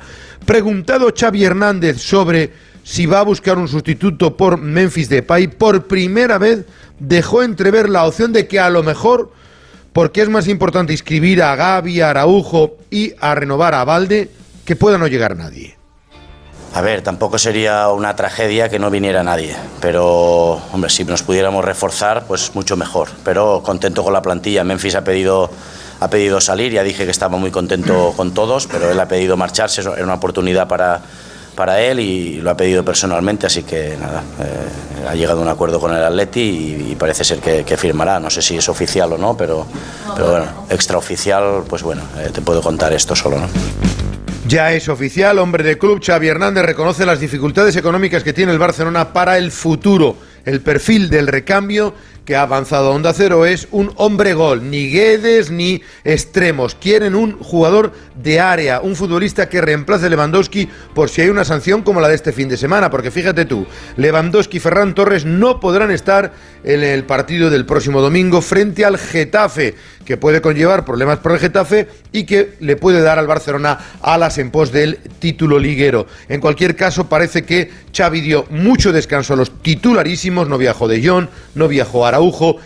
Preguntado 0.50 1.14
Xavi 1.16 1.46
Hernández 1.46 2.02
sobre 2.02 2.52
si 2.84 3.06
va 3.06 3.20
a 3.20 3.24
buscar 3.24 3.60
un 3.60 3.68
sustituto 3.68 4.36
por 4.36 4.58
Memphis 4.58 5.08
Depay, 5.08 5.48
por 5.48 5.86
primera 5.86 6.40
vez 6.40 6.66
dejó 6.98 7.44
entrever 7.44 7.88
la 7.88 8.08
opción 8.08 8.34
de 8.34 8.48
que 8.48 8.60
a 8.60 8.72
lo 8.72 8.82
mejor, 8.82 9.32
porque 9.94 10.24
es 10.24 10.30
más 10.30 10.48
importante 10.48 10.92
inscribir 10.92 11.44
a 11.44 11.56
Gaby, 11.56 12.02
a 12.02 12.10
Araujo 12.10 12.78
y 12.90 13.14
a 13.22 13.36
renovar 13.36 13.76
a 13.76 13.84
Valde, 13.84 14.32
que 14.66 14.76
pueda 14.76 14.98
no 14.98 15.06
llegar 15.06 15.38
nadie. 15.38 15.78
A 16.74 16.82
ver, 16.82 17.04
tampoco 17.04 17.38
sería 17.38 17.88
una 17.90 18.16
tragedia 18.16 18.70
que 18.70 18.80
no 18.80 18.90
viniera 18.90 19.24
nadie, 19.24 19.56
pero 19.80 20.54
hombre, 20.74 20.90
si 20.90 21.06
nos 21.06 21.22
pudiéramos 21.22 21.64
reforzar, 21.64 22.26
pues 22.28 22.56
mucho 22.56 22.76
mejor. 22.76 23.10
Pero 23.24 23.62
contento 23.64 24.04
con 24.04 24.14
la 24.14 24.24
plantilla. 24.24 24.64
Memphis 24.64 24.96
ha 24.96 25.04
pedido 25.04 25.52
ha 26.00 26.10
pedido 26.10 26.40
salir, 26.40 26.72
ya 26.72 26.84
dije 26.84 27.06
que 27.06 27.12
estaba 27.12 27.38
muy 27.38 27.52
contento 27.52 28.14
con 28.16 28.34
todos, 28.34 28.68
pero 28.68 28.90
él 28.92 29.00
ha 29.00 29.08
pedido 29.08 29.36
marcharse, 29.38 29.82
era 29.82 30.04
una 30.04 30.16
oportunidad 30.16 30.68
para, 30.68 31.02
para 31.56 31.82
él 31.82 32.00
y 32.00 32.42
lo 32.42 32.52
ha 32.52 32.56
pedido 32.56 32.86
personalmente, 32.86 33.46
así 33.46 33.64
que 33.64 33.98
nada, 34.00 34.24
eh, 34.40 35.08
ha 35.10 35.14
llegado 35.14 35.40
a 35.40 35.44
un 35.44 35.50
acuerdo 35.50 35.80
con 35.80 35.94
el 35.94 36.02
Atleti 36.02 36.88
y, 36.92 36.96
parece 36.96 37.24
ser 37.24 37.40
que, 37.40 37.78
firmará, 37.78 38.20
no 38.20 38.30
sé 38.30 38.42
si 38.42 38.58
es 38.58 38.70
oficial 38.70 39.12
o 39.14 39.18
no, 39.18 39.36
pero, 39.36 39.66
pero 40.16 40.32
bueno, 40.32 40.46
extraoficial, 40.70 41.64
pues 41.68 41.84
bueno, 41.84 42.02
eh, 42.18 42.30
te 42.34 42.42
puedo 42.42 42.62
contar 42.62 42.94
esto 42.94 43.16
solo, 43.16 43.40
¿no? 43.40 43.48
Ya 44.48 44.72
es 44.72 44.90
oficial, 44.90 45.38
hombre 45.38 45.64
de 45.64 45.78
club, 45.78 46.02
Xavi 46.04 46.28
Hernández 46.28 46.64
reconoce 46.64 47.06
las 47.06 47.20
dificultades 47.20 47.76
económicas 47.76 48.24
que 48.24 48.34
tiene 48.34 48.52
el 48.52 48.58
Barcelona 48.58 49.14
para 49.14 49.38
el 49.38 49.52
futuro. 49.52 50.16
El 50.46 50.62
perfil 50.62 51.10
del 51.10 51.28
recambio 51.28 51.94
que 52.30 52.36
ha 52.36 52.44
avanzado 52.44 52.90
a 52.90 52.92
Onda 52.92 53.12
Cero 53.12 53.48
es 53.48 53.68
un 53.72 53.92
hombre 53.96 54.36
gol, 54.36 54.70
ni 54.70 54.92
Guedes 54.92 55.50
ni 55.50 55.82
extremos. 56.04 56.76
Quieren 56.76 57.16
un 57.16 57.40
jugador 57.40 57.92
de 58.22 58.40
área, 58.40 58.82
un 58.82 58.96
futbolista 58.96 59.50
que 59.50 59.62
reemplace 59.62 60.06
a 60.06 60.10
Lewandowski 60.10 60.70
por 60.94 61.10
si 61.10 61.22
hay 61.22 61.30
una 61.30 61.44
sanción 61.44 61.82
como 61.82 62.02
la 62.02 62.08
de 62.08 62.14
este 62.14 62.32
fin 62.32 62.48
de 62.48 62.56
semana, 62.56 62.92
porque 62.92 63.10
fíjate 63.10 63.46
tú, 63.46 63.66
Lewandowski 63.98 64.58
y 64.58 64.60
Ferran 64.60 64.94
Torres 64.94 65.26
no 65.26 65.60
podrán 65.60 65.90
estar 65.90 66.32
en 66.64 66.84
el 66.84 67.04
partido 67.04 67.50
del 67.50 67.66
próximo 67.66 68.00
domingo 68.00 68.42
frente 68.42 68.86
al 68.86 69.00
Getafe, 69.00 69.74
que 70.10 70.18
puede 70.18 70.42
conllevar 70.42 70.86
problemas 70.86 71.20
por 71.20 71.34
el 71.34 71.38
Getafe 71.38 71.88
y 72.12 72.24
que 72.24 72.56
le 72.62 72.76
puede 72.76 73.00
dar 73.00 73.20
al 73.20 73.28
Barcelona 73.28 73.78
alas 74.02 74.40
en 74.40 74.50
pos 74.50 74.72
del 74.72 74.98
título 75.20 75.60
liguero. 75.60 76.08
En 76.30 76.42
cualquier 76.42 76.76
caso, 76.76 77.08
parece 77.08 77.44
que 77.44 77.70
Xavi 77.96 78.20
dio 78.22 78.48
mucho 78.50 78.92
descanso 78.92 79.34
a 79.34 79.38
los 79.38 79.62
titularísimos, 79.62 80.50
no 80.50 80.58
viajó 80.58 80.88
de 80.88 81.08
Jong, 81.08 81.28
no 81.54 81.68
viajó 81.68 82.08
a 82.08 82.20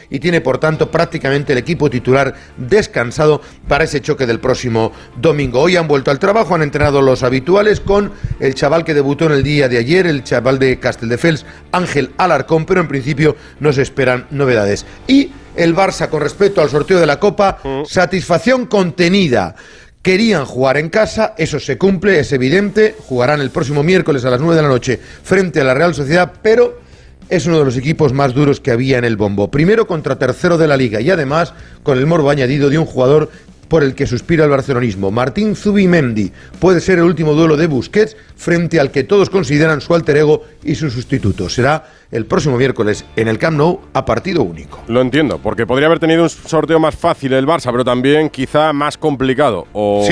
y 0.10 0.20
tiene 0.20 0.39
por 0.39 0.58
tanto 0.58 0.89
prácticamente 0.89 1.51
el 1.51 1.60
equipo 1.60 1.89
titular 1.89 2.34
descansado 2.56 3.41
para 3.68 3.84
ese 3.84 4.00
choque 4.00 4.25
del 4.25 4.39
próximo 4.39 4.94
domingo. 5.18 5.60
Hoy 5.60 5.75
han 5.75 5.89
vuelto 5.89 6.12
al 6.12 6.20
trabajo, 6.20 6.56
han 6.56 6.62
entrenado 6.62 7.01
los 7.01 7.24
habituales 7.24 7.82
con 7.82 8.13
el 8.39 8.56
chaval 8.56 8.86
que 8.86 8.94
debutó 8.94 9.25
en 9.25 9.34
el 9.34 9.44
día 9.44 9.68
de 9.68 9.79
ayer, 9.79 10.08
el 10.08 10.24
chaval 10.24 10.60
de 10.60 10.79
Casteldefels, 10.79 11.46
Ángel 11.74 12.12
Alarcón, 12.15 12.65
pero 12.65 12.79
en 12.79 12.88
principio 12.88 13.36
no 13.60 13.74
se 13.74 13.82
esperan 13.82 14.27
novedades. 14.32 14.86
Y 15.08 15.32
el 15.55 15.75
Barça 15.75 16.10
con 16.10 16.22
respecto 16.22 16.62
al 16.62 16.69
sorteo 16.69 17.00
de 17.00 17.05
la 17.05 17.19
Copa, 17.19 17.60
mm. 17.63 17.86
satisfacción 17.86 18.65
contenida 18.65 19.55
querían 20.03 20.45
jugar 20.45 20.77
en 20.77 20.89
casa, 20.89 21.33
eso 21.38 21.60
se 21.60 21.77
cumple, 21.77 22.19
es 22.19 22.31
evidente, 22.33 22.95
jugarán 23.07 23.39
el 23.39 23.50
próximo 23.50 23.83
miércoles 23.83 24.25
a 24.25 24.29
las 24.29 24.41
9 24.41 24.57
de 24.57 24.62
la 24.62 24.67
noche 24.67 25.00
frente 25.24 25.62
a 25.62 25.63
la 25.63 25.74
Real 25.74 25.95
Sociedad, 25.95 26.33
pero 26.43 26.81
es 27.29 27.45
uno 27.45 27.57
de 27.57 27.65
los 27.65 27.77
equipos 27.77 28.12
más 28.12 28.33
duros 28.33 28.60
que 28.60 28.72
había 28.72 28.98
en 28.98 29.05
el 29.05 29.15
bombo. 29.15 29.50
Primero 29.50 29.88
contra 29.88 30.19
tercero 30.19 30.57
de 30.57 30.67
la 30.67 30.75
liga 30.75 31.00
y 31.00 31.10
además 31.10 31.53
con 31.83 31.98
el 31.98 32.05
morbo 32.05 32.29
añadido 32.29 32.69
de 32.69 32.77
un 32.77 32.86
jugador 32.86 33.31
por 33.69 33.81
el 33.81 33.95
que 33.95 34.05
suspira 34.05 34.43
el 34.43 34.51
barcelonismo. 34.51 35.10
Martín 35.10 35.55
Zubimendi 35.55 36.31
puede 36.60 36.81
ser 36.81 37.00
el 37.00 37.05
último 37.05 37.33
duelo 37.33 37.55
de 37.55 37.67
Busquets 37.67 38.17
frente 38.36 38.79
al 38.79 38.91
que 38.91 39.05
todos 39.05 39.29
consideran 39.29 39.81
su 39.81 39.95
alter 39.95 40.17
ego 40.17 40.43
y 40.63 40.75
su 40.75 40.91
sustituto. 40.91 41.50
Será 41.50 41.86
el 42.13 42.25
próximo 42.25 42.58
miércoles 42.58 43.05
en 43.15 43.27
el 43.27 43.38
Camp 43.38 43.58
Nou 43.58 43.82
a 43.93 44.05
partido 44.05 44.43
único. 44.43 44.79
Lo 44.88 45.01
entiendo, 45.01 45.39
porque 45.39 45.65
podría 45.65 45.88
haber 45.88 46.00
tenido 46.00 46.24
un 46.24 46.29
sorteo 46.29 46.79
más 46.79 46.96
fácil 46.96 47.34
el 47.34 47.46
Barça, 47.46 47.72
pero 47.72 47.84
también 47.84 48.29
quizá 48.29 48.72
más 48.72 48.98
complicado 48.98 49.67
o, 49.74 50.05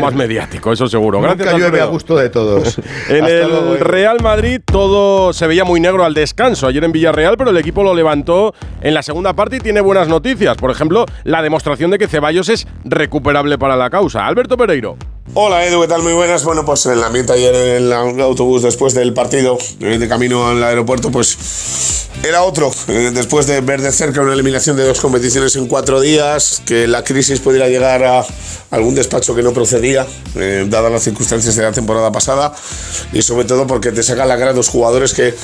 más 0.00 0.14
mediático, 0.14 0.72
eso 0.72 0.86
seguro. 0.86 1.20
Gracias, 1.20 1.46
Nunca 1.46 1.58
llueve 1.58 1.80
a 1.80 1.86
gusto 1.86 2.16
de 2.16 2.28
todos. 2.28 2.78
en 3.08 3.24
el 3.24 3.80
Real 3.80 4.18
Madrid 4.22 4.60
todo 4.64 5.32
se 5.32 5.46
veía 5.46 5.64
muy 5.64 5.80
negro 5.80 6.04
al 6.04 6.14
descanso 6.14 6.66
ayer 6.66 6.84
en 6.84 6.92
Villarreal, 6.92 7.36
pero 7.36 7.50
el 7.50 7.56
equipo 7.56 7.82
lo 7.82 7.94
levantó 7.94 8.54
en 8.82 8.94
la 8.94 9.02
segunda 9.02 9.32
parte 9.32 9.56
y 9.56 9.60
tiene 9.60 9.80
buenas 9.80 10.08
noticias. 10.08 10.56
Por 10.58 10.70
ejemplo, 10.70 11.06
la 11.24 11.42
demostración 11.42 11.90
de 11.90 11.98
que 11.98 12.06
Ceballos 12.06 12.48
es 12.50 12.66
recuperable 12.84 13.56
para 13.58 13.76
la 13.76 13.88
causa. 13.88 14.26
Alberto 14.26 14.56
Pereiro. 14.56 14.96
Hola 15.32 15.64
Edu, 15.64 15.80
¿qué 15.82 15.86
tal? 15.86 16.02
Muy 16.02 16.12
buenas. 16.12 16.44
Bueno, 16.44 16.64
pues 16.64 16.84
en 16.86 16.92
el 16.92 17.04
ambiente 17.04 17.32
ayer 17.32 17.54
en 17.54 17.84
el 17.84 17.92
autobús 17.92 18.62
después 18.62 18.94
del 18.94 19.14
partido, 19.14 19.58
de 19.78 20.08
camino 20.08 20.48
al 20.48 20.62
aeropuerto, 20.62 21.12
pues 21.12 21.29
era 22.22 22.42
otro. 22.42 22.70
Eh, 22.88 23.10
después 23.12 23.46
de 23.46 23.60
ver 23.60 23.80
de 23.80 23.92
cerca 23.92 24.20
una 24.20 24.34
eliminación 24.34 24.76
de 24.76 24.84
dos 24.84 25.00
competiciones 25.00 25.56
en 25.56 25.66
cuatro 25.66 26.00
días, 26.00 26.62
que 26.66 26.86
la 26.86 27.02
crisis 27.04 27.40
pudiera 27.40 27.68
llegar 27.68 28.04
a, 28.04 28.24
algún 28.70 28.94
despacho 28.94 29.34
que 29.34 29.42
no 29.42 29.52
procedía, 29.52 30.06
eh, 30.36 30.64
dadas 30.68 30.92
las 30.92 31.02
circunstancias 31.02 31.56
de 31.56 31.62
la 31.62 31.72
temporada 31.72 32.12
pasada, 32.12 32.54
y 33.12 33.22
sobre 33.22 33.44
todo 33.44 33.66
porque 33.66 33.90
te 33.90 34.02
saca 34.02 34.24
la 34.26 34.38
cara 34.38 34.52
dos 34.52 34.68
jugadores 34.68 35.12
que 35.12 35.34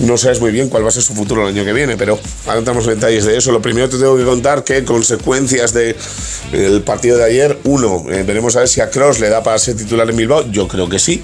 no 0.00 0.18
sabes 0.18 0.40
muy 0.40 0.50
bien 0.50 0.68
cuál 0.68 0.84
va 0.84 0.88
a 0.88 0.90
ser 0.90 1.02
su 1.02 1.14
futuro 1.14 1.42
el 1.42 1.54
año 1.54 1.64
que 1.64 1.72
viene, 1.72 1.96
pero 1.96 2.18
ahora 2.46 2.58
en 2.58 2.86
detalles 2.86 3.24
de 3.24 3.36
eso. 3.36 3.52
Lo 3.52 3.62
primero 3.62 3.88
te 3.88 3.98
tengo 3.98 4.16
que 4.16 4.24
contar 4.24 4.64
que 4.64 4.84
consecuencias 4.84 5.72
del 5.72 6.82
partido 6.84 7.18
de 7.18 7.24
ayer, 7.24 7.58
uno, 7.64 8.04
eh, 8.10 8.24
veremos 8.26 8.56
a 8.56 8.60
ver 8.60 8.68
si 8.68 8.80
a 8.80 8.90
Cross 8.90 9.20
le 9.20 9.28
da 9.28 9.42
para 9.42 9.58
ser 9.58 9.76
titular 9.76 10.08
en 10.10 10.16
Bilbao, 10.16 10.50
yo 10.50 10.66
creo 10.66 10.88
que 10.88 10.98
sí. 10.98 11.22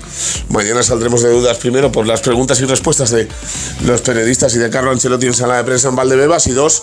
Mañana 0.51 0.83
saldremos 0.83 1.23
de 1.23 1.31
dudas 1.31 1.59
primero 1.59 1.91
por 1.91 2.07
las 2.07 2.21
preguntas 2.21 2.61
y 2.61 2.67
respuestas 2.67 3.11
de 3.11 3.29
los 3.85 4.03
periodistas 4.09 4.55
y 4.57 4.59
de 4.59 4.71
Carlo 4.71 4.91
Ancelotti 4.91 5.27
en 5.27 5.35
sala 5.35 5.59
de 5.59 5.65
prensa 5.65 5.91
en 5.91 5.97
Valdebebas, 5.97 6.47
y 6.47 6.53
dos, 6.53 6.83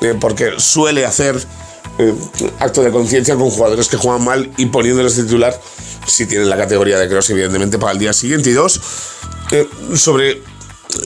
eh, 0.00 0.14
porque 0.18 0.54
suele 0.56 1.04
hacer 1.04 1.36
eh, 1.98 2.14
acto 2.60 2.82
de 2.82 2.90
conciencia 2.90 3.36
con 3.36 3.50
jugadores 3.50 3.88
que 3.88 3.98
juegan 3.98 4.24
mal 4.24 4.50
y 4.56 4.64
poniéndoles 4.66 5.16
titular 5.16 5.60
si 6.06 6.24
tienen 6.24 6.48
la 6.48 6.56
categoría 6.56 6.98
de 6.98 7.10
cross, 7.10 7.28
evidentemente, 7.28 7.78
para 7.78 7.92
el 7.92 7.98
día 7.98 8.14
siguiente. 8.14 8.48
Y 8.48 8.54
dos, 8.54 8.80
eh, 9.50 9.68
sobre 9.94 10.42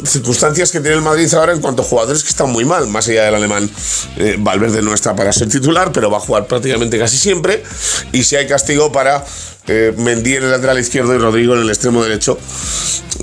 circunstancias 0.04 0.70
que 0.70 0.80
tiene 0.80 0.96
el 0.96 1.02
Madrid 1.02 1.32
ahora 1.34 1.52
en 1.52 1.60
cuanto 1.60 1.82
a 1.82 1.84
jugadores 1.84 2.22
que 2.22 2.28
están 2.28 2.50
muy 2.50 2.64
mal, 2.64 2.86
más 2.88 3.08
allá 3.08 3.24
del 3.24 3.34
alemán. 3.34 3.70
Eh, 4.16 4.36
Valverde 4.38 4.82
no 4.82 4.94
está 4.94 5.14
para 5.14 5.32
ser 5.32 5.48
titular, 5.48 5.92
pero 5.92 6.10
va 6.10 6.18
a 6.18 6.20
jugar 6.20 6.46
prácticamente 6.46 6.98
casi 6.98 7.16
siempre. 7.16 7.62
Y 8.12 8.24
si 8.24 8.36
hay 8.36 8.46
castigo 8.46 8.92
para 8.92 9.24
eh, 9.68 9.92
Mendy 9.96 10.36
en 10.36 10.44
el 10.44 10.50
lateral 10.52 10.78
izquierdo 10.78 11.12
y 11.14 11.18
Rodrigo 11.18 11.54
en 11.54 11.62
el 11.62 11.68
extremo 11.68 12.02
derecho, 12.02 12.38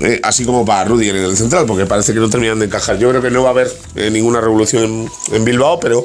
eh, 0.02 0.20
así 0.22 0.44
como 0.44 0.64
para 0.64 0.84
Rudiger 0.84 1.16
en 1.16 1.24
el 1.24 1.36
central, 1.36 1.64
porque 1.64 1.86
parece 1.86 2.12
que 2.12 2.20
no 2.20 2.28
terminan 2.28 2.58
de 2.58 2.66
encajar. 2.66 2.98
Yo 2.98 3.08
creo 3.08 3.22
que 3.22 3.30
no 3.30 3.42
va 3.42 3.48
a 3.48 3.52
haber 3.52 3.72
eh, 3.96 4.10
ninguna 4.10 4.40
revolución 4.42 5.08
en, 5.32 5.44
Bilbao, 5.44 5.80
pero 5.80 6.04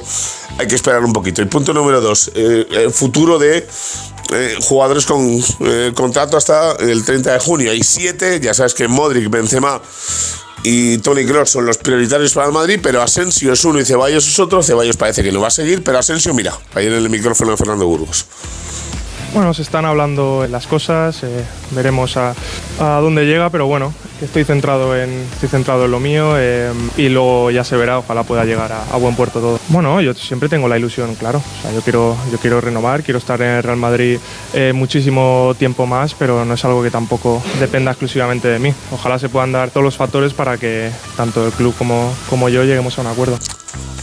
hay 0.58 0.68
que 0.68 0.76
esperar 0.76 1.04
un 1.04 1.12
poquito. 1.12 1.42
Y 1.42 1.46
punto 1.46 1.74
número 1.74 2.00
dos, 2.00 2.32
el 2.34 2.92
futuro 2.92 3.38
de 3.38 3.68
jugadores 4.62 5.06
con 5.06 5.42
contrato 5.94 6.38
hasta 6.38 6.74
el 6.74 7.04
30 7.04 7.34
de 7.34 7.40
junio. 7.40 7.72
Hay 7.72 7.84
siete, 7.84 8.40
ya 8.40 8.54
sabes 8.54 8.74
que 8.74 8.88
Modric, 8.88 9.30
Benzema 9.30 9.82
y 10.64 10.98
Tony 11.00 11.26
Kroos 11.26 11.50
son 11.50 11.66
los 11.66 11.78
prioritarios 11.78 12.34
para 12.34 12.48
el 12.48 12.54
Madrid, 12.54 12.80
pero 12.82 13.02
Asensio 13.02 13.54
es 13.54 13.64
uno 13.64 13.80
y 13.80 13.86
Ceballos 13.86 14.28
es 14.28 14.40
otro. 14.40 14.62
Ceballos 14.62 14.98
parece 14.98 15.24
que 15.24 15.32
no 15.32 15.42
va 15.42 15.48
a 15.48 15.52
seguir, 15.52 15.84
pero 15.84 16.00
Asensio, 16.00 16.34
mira, 16.34 16.54
ahí 16.76 16.88
en 16.88 16.94
el 16.94 17.10
micrófono 17.10 17.52
de 17.52 17.58
Fernando 17.58 17.86
Burgos. 17.86 18.26
Bueno, 19.34 19.54
se 19.54 19.62
están 19.62 19.86
hablando 19.86 20.46
las 20.50 20.66
cosas, 20.66 21.24
eh, 21.24 21.46
veremos 21.72 22.18
a, 22.18 22.34
a, 22.80 23.00
dónde 23.02 23.26
llega, 23.26 23.50
pero 23.50 23.68
bueno, 23.68 23.94
estoy 24.22 24.44
centrado 24.44 24.96
en, 24.98 25.10
estoy 25.34 25.50
centrado 25.50 25.86
en 25.86 25.92
lo 25.92 26.00
mío 26.00 26.34
eh, 26.38 26.72
y 26.98 27.10
luego 27.10 27.52
ya 27.52 27.64
se 27.64 27.76
verá, 27.78 28.00
ojalá 28.00 28.24
pueda 28.24 28.46
llegar 28.46 28.72
a, 28.72 28.84
a, 28.84 28.98
buen 28.98 29.16
puerto 29.16 29.40
todo. 29.40 29.60
Bueno, 29.70 30.02
yo 30.02 30.14
siempre 30.14 30.50
tengo 30.50 30.68
la 30.68 30.78
ilusión, 30.78 31.16
claro, 31.16 31.40
o 31.40 31.62
sea, 31.62 31.72
yo, 31.72 31.82
quiero, 31.82 32.18
yo 32.32 32.38
quiero 32.38 32.62
renovar, 32.62 33.04
quiero 33.04 33.18
estar 33.18 33.42
en 33.42 33.50
el 33.50 33.64
Real 33.64 33.78
Madrid 33.78 34.20
eh, 34.54 34.74
muchísimo 34.74 35.54
tiempo 35.58 35.86
más, 35.86 36.14
pero 36.16 36.46
no 36.46 36.54
es 36.54 36.66
algo 36.66 36.84
que 36.84 36.92
tampoco 36.92 37.42
dependa 37.60 37.92
exclusivamente 37.92 38.48
de 38.48 38.60
mí. 38.60 38.74
Ojalá 38.92 39.20
se 39.20 39.30
puedan 39.30 39.52
dar 39.52 39.70
todos 39.70 39.84
los 39.84 39.98
factores 39.98 40.34
para 40.34 40.58
que 40.58 40.90
tanto 41.18 41.46
el 41.46 41.52
club 41.52 41.74
como, 41.78 42.14
como 42.30 42.50
yo 42.50 42.64
lleguemos 42.64 42.98
a 42.98 43.02
un 43.02 43.08
acuerdo. 43.08 43.38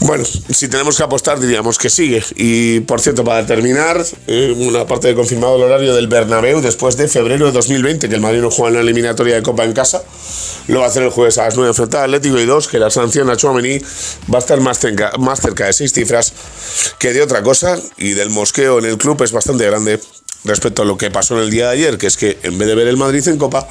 Bueno, 0.01 0.23
si 0.23 0.67
tenemos 0.67 0.95
que 0.95 1.03
apostar 1.03 1.39
diríamos 1.39 1.77
que 1.77 1.89
sigue. 1.89 2.23
Y 2.35 2.81
por 2.81 3.01
cierto, 3.01 3.23
para 3.23 3.45
terminar, 3.45 4.03
eh, 4.27 4.53
una 4.55 4.85
parte 4.85 5.07
de 5.07 5.15
confirmado 5.15 5.55
el 5.57 5.63
horario 5.63 5.95
del 5.95 6.07
Bernabéu 6.07 6.61
después 6.61 6.97
de 6.97 7.07
febrero 7.07 7.47
de 7.47 7.51
2020, 7.51 8.07
que 8.07 8.15
el 8.15 8.21
Madrid 8.21 8.41
no 8.41 8.51
juega 8.51 8.66
en 8.67 8.75
la 8.75 8.81
eliminatoria 8.81 9.35
de 9.35 9.41
Copa 9.41 9.63
en 9.63 9.73
casa. 9.73 10.01
Lo 10.67 10.79
va 10.79 10.85
a 10.85 10.89
hacer 10.89 11.03
el 11.03 11.09
jueves 11.09 11.37
a 11.37 11.45
las 11.45 11.55
9 11.55 11.73
frente 11.73 11.97
al 11.97 12.03
Atlético 12.05 12.39
y 12.39 12.45
2, 12.45 12.67
que 12.67 12.79
la 12.79 12.89
sanción 12.89 13.29
a 13.29 13.37
Chouameni 13.37 13.79
va 14.33 14.37
a 14.37 14.39
estar 14.39 14.59
más 14.59 14.79
cerca, 14.79 15.11
más 15.17 15.39
cerca 15.39 15.65
de 15.65 15.73
seis 15.73 15.93
cifras 15.93 16.33
que 16.99 17.13
de 17.13 17.21
otra 17.21 17.41
cosa. 17.43 17.77
Y 17.97 18.11
del 18.11 18.29
mosqueo 18.29 18.79
en 18.79 18.85
el 18.85 18.97
club 18.97 19.21
es 19.23 19.31
bastante 19.31 19.65
grande 19.65 19.99
respecto 20.47 20.81
a 20.81 20.85
lo 20.85 20.97
que 20.97 21.11
pasó 21.11 21.35
en 21.37 21.43
el 21.43 21.51
día 21.51 21.67
de 21.67 21.73
ayer, 21.73 21.97
que 21.97 22.07
es 22.07 22.17
que 22.17 22.37
en 22.43 22.57
vez 22.57 22.67
de 22.67 22.75
ver 22.75 22.87
el 22.87 22.97
Madrid 22.97 23.27
en 23.27 23.37
Copa, 23.37 23.67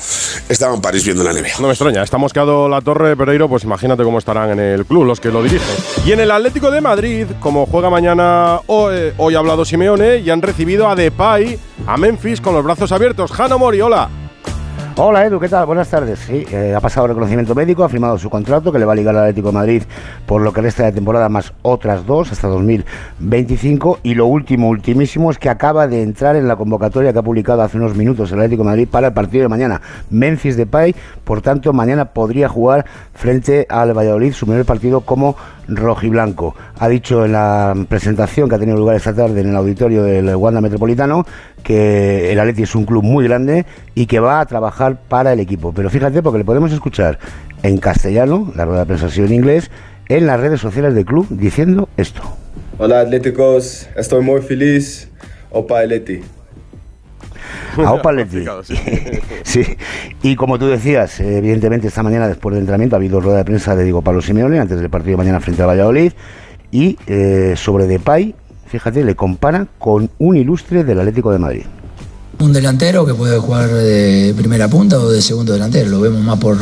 estaba 0.48 0.74
en 0.74 0.80
París 0.80 1.04
viendo 1.04 1.24
la 1.24 1.32
NBA. 1.32 1.60
No 1.60 1.66
me 1.66 1.72
extraña, 1.72 2.02
está 2.02 2.18
mosqueado 2.18 2.68
la 2.68 2.80
torre 2.80 3.16
Pereiro, 3.16 3.48
pues 3.48 3.64
imagínate 3.64 4.04
cómo 4.04 4.18
estarán 4.18 4.50
en 4.50 4.60
el 4.60 4.86
club 4.86 5.04
los 5.04 5.20
que 5.20 5.30
lo 5.30 5.42
dirigen. 5.42 5.74
Y 6.04 6.12
en 6.12 6.20
el 6.20 6.30
Atlético 6.30 6.70
de 6.70 6.80
Madrid, 6.80 7.26
como 7.40 7.66
juega 7.66 7.90
mañana, 7.90 8.60
hoy, 8.66 9.12
hoy 9.16 9.34
ha 9.34 9.38
hablado 9.38 9.64
Simeone 9.64 10.18
y 10.18 10.30
han 10.30 10.42
recibido 10.42 10.88
a 10.88 10.94
Depay, 10.94 11.58
a 11.86 11.96
Memphis 11.96 12.40
con 12.40 12.54
los 12.54 12.64
brazos 12.64 12.92
abiertos. 12.92 13.32
Jano 13.32 13.58
Mori, 13.58 13.80
hola. 13.80 14.25
Hola 14.98 15.26
Edu, 15.26 15.38
¿qué 15.38 15.50
tal? 15.50 15.66
Buenas 15.66 15.90
tardes. 15.90 16.20
Sí, 16.20 16.46
eh, 16.50 16.72
ha 16.74 16.80
pasado 16.80 17.06
reconocimiento 17.08 17.54
médico, 17.54 17.84
ha 17.84 17.88
firmado 17.90 18.16
su 18.16 18.30
contrato 18.30 18.72
que 18.72 18.78
le 18.78 18.86
va 18.86 18.94
a 18.94 18.96
ligar 18.96 19.14
al 19.14 19.24
Atlético 19.24 19.48
de 19.48 19.52
Madrid 19.52 19.82
por 20.24 20.40
lo 20.40 20.54
que 20.54 20.62
resta 20.62 20.84
de 20.84 20.92
temporada 20.92 21.28
más 21.28 21.52
otras 21.60 22.06
dos 22.06 22.32
hasta 22.32 22.48
2025 22.48 23.98
y 24.02 24.14
lo 24.14 24.24
último, 24.24 24.70
ultimísimo 24.70 25.30
es 25.30 25.36
que 25.36 25.50
acaba 25.50 25.86
de 25.86 26.02
entrar 26.02 26.34
en 26.34 26.48
la 26.48 26.56
convocatoria 26.56 27.12
que 27.12 27.18
ha 27.18 27.22
publicado 27.22 27.60
hace 27.60 27.76
unos 27.76 27.94
minutos 27.94 28.32
el 28.32 28.38
Atlético 28.38 28.62
de 28.62 28.70
Madrid 28.70 28.88
para 28.90 29.08
el 29.08 29.12
partido 29.12 29.42
de 29.42 29.48
mañana. 29.50 29.82
Memphis 30.08 30.56
Depay, 30.56 30.94
por 31.24 31.42
tanto, 31.42 31.74
mañana 31.74 32.06
podría 32.06 32.48
jugar 32.48 32.86
frente 33.12 33.66
al 33.68 33.92
Valladolid 33.92 34.32
su 34.32 34.46
primer 34.46 34.64
partido 34.64 35.02
como 35.02 35.36
rojiblanco. 35.68 36.54
Ha 36.78 36.88
dicho 36.88 37.24
en 37.24 37.32
la 37.32 37.74
presentación 37.88 38.48
que 38.48 38.54
ha 38.54 38.58
tenido 38.58 38.78
lugar 38.78 38.96
esta 38.96 39.14
tarde 39.14 39.40
en 39.40 39.50
el 39.50 39.56
auditorio 39.56 40.02
del 40.02 40.34
Wanda 40.36 40.60
Metropolitano 40.60 41.24
que 41.62 42.32
el 42.32 42.38
Atleti 42.38 42.62
es 42.62 42.74
un 42.74 42.84
club 42.84 43.02
muy 43.02 43.24
grande 43.24 43.66
y 43.94 44.06
que 44.06 44.20
va 44.20 44.40
a 44.40 44.46
trabajar 44.46 44.98
para 45.08 45.32
el 45.32 45.40
equipo. 45.40 45.72
Pero 45.72 45.90
fíjate, 45.90 46.22
porque 46.22 46.38
le 46.38 46.44
podemos 46.44 46.72
escuchar 46.72 47.18
en 47.62 47.78
castellano, 47.78 48.52
la 48.54 48.64
rueda 48.64 48.80
de 48.80 48.86
prensa 48.86 49.06
ha 49.06 49.24
en 49.24 49.32
inglés, 49.32 49.70
en 50.08 50.26
las 50.26 50.38
redes 50.38 50.60
sociales 50.60 50.94
del 50.94 51.04
club 51.04 51.26
diciendo 51.30 51.88
esto. 51.96 52.22
Hola 52.78 53.00
Atléticos, 53.00 53.88
estoy 53.96 54.22
muy 54.22 54.42
feliz. 54.42 55.10
Opa 55.50 55.80
Atleti. 55.80 56.20
A 57.84 57.92
Opa 57.92 58.10
Atleti. 58.10 58.44
sí. 59.44 59.62
Y 60.22 60.36
como 60.36 60.58
tú 60.58 60.66
decías, 60.66 61.20
evidentemente 61.20 61.88
esta 61.88 62.02
mañana 62.02 62.28
después 62.28 62.54
del 62.54 62.60
entrenamiento 62.62 62.96
ha 62.96 62.98
habido 62.98 63.20
rueda 63.20 63.38
de 63.38 63.44
prensa 63.44 63.76
de 63.76 63.84
Diego 63.84 64.02
Pablo 64.02 64.22
Simeone 64.22 64.58
antes 64.58 64.80
del 64.80 64.90
partido 64.90 65.12
de 65.12 65.16
mañana 65.18 65.40
frente 65.40 65.62
a 65.62 65.66
Valladolid 65.66 66.12
y 66.70 66.98
eh, 67.06 67.54
sobre 67.56 67.86
Depay, 67.86 68.34
fíjate, 68.66 69.04
le 69.04 69.14
compara 69.14 69.66
con 69.78 70.10
un 70.18 70.36
ilustre 70.36 70.84
del 70.84 70.98
Atlético 71.00 71.32
de 71.32 71.38
Madrid. 71.38 71.62
Un 72.38 72.52
delantero 72.52 73.06
que 73.06 73.14
puede 73.14 73.38
jugar 73.38 73.70
de 73.70 74.34
primera 74.36 74.68
punta 74.68 74.98
o 74.98 75.08
de 75.08 75.22
segundo 75.22 75.54
delantero. 75.54 75.88
Lo 75.88 76.00
vemos 76.00 76.22
más 76.22 76.38
por, 76.38 76.58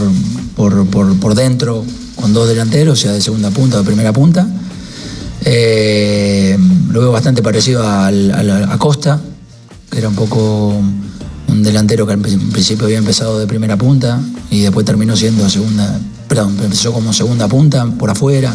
por, 0.55 0.87
por, 0.87 1.19
por 1.19 1.35
dentro 1.35 1.85
con 2.15 2.33
dos 2.33 2.49
delanteros, 2.49 3.01
sea 3.01 3.13
de 3.13 3.21
segunda 3.21 3.51
punta 3.51 3.79
o 3.79 3.81
de 3.81 3.87
primera 3.87 4.13
punta. 4.13 4.47
Eh, 5.45 6.57
lo 6.91 7.01
veo 7.01 7.13
bastante 7.13 7.43
parecido 7.43 7.83
a, 7.83 8.07
a, 8.07 8.11
a, 8.11 8.79
Costa, 8.79 9.21
era 9.97 10.09
un 10.09 10.15
poco 10.15 10.75
un 11.49 11.63
delantero 11.63 12.07
que 12.07 12.15
en 12.15 12.23
principio 12.23 12.87
había 12.87 12.99
empezado 12.99 13.39
de 13.39 13.47
primera 13.47 13.77
punta 13.77 14.21
y 14.51 14.63
después 14.63 14.85
terminó 14.85 15.17
siendo 15.17 15.49
segunda, 15.49 15.99
perdón, 16.29 16.57
empezó 16.63 16.93
como 16.93 17.13
segunda 17.13 17.49
punta 17.49 17.87
por 17.99 18.11
afuera, 18.11 18.55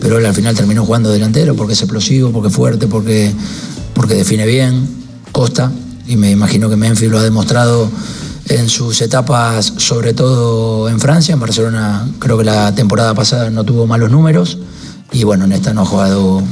pero 0.00 0.18
él 0.18 0.26
al 0.26 0.34
final 0.34 0.54
terminó 0.54 0.84
jugando 0.84 1.10
delantero 1.10 1.54
porque 1.54 1.72
es 1.72 1.80
explosivo, 1.80 2.30
porque 2.30 2.48
es 2.48 2.54
fuerte, 2.54 2.86
porque, 2.86 3.32
porque 3.94 4.14
define 4.14 4.46
bien. 4.46 5.04
Costa, 5.32 5.72
y 6.06 6.16
me 6.16 6.30
imagino 6.30 6.68
que 6.68 6.76
Memphis 6.76 7.10
lo 7.10 7.18
ha 7.18 7.22
demostrado 7.22 7.90
en 8.48 8.68
sus 8.68 9.00
etapas, 9.00 9.72
sobre 9.78 10.14
todo 10.14 10.88
en 10.88 11.00
Francia. 11.00 11.32
En 11.32 11.40
Barcelona 11.40 12.08
creo 12.18 12.38
que 12.38 12.44
la 12.44 12.74
temporada 12.74 13.14
pasada 13.14 13.50
no 13.50 13.64
tuvo 13.64 13.86
malos 13.86 14.10
números 14.10 14.58
y 15.12 15.24
bueno, 15.24 15.44
en 15.44 15.52
esta 15.52 15.72
no 15.72 15.82
ha 15.82 15.86
jugado 15.86 16.42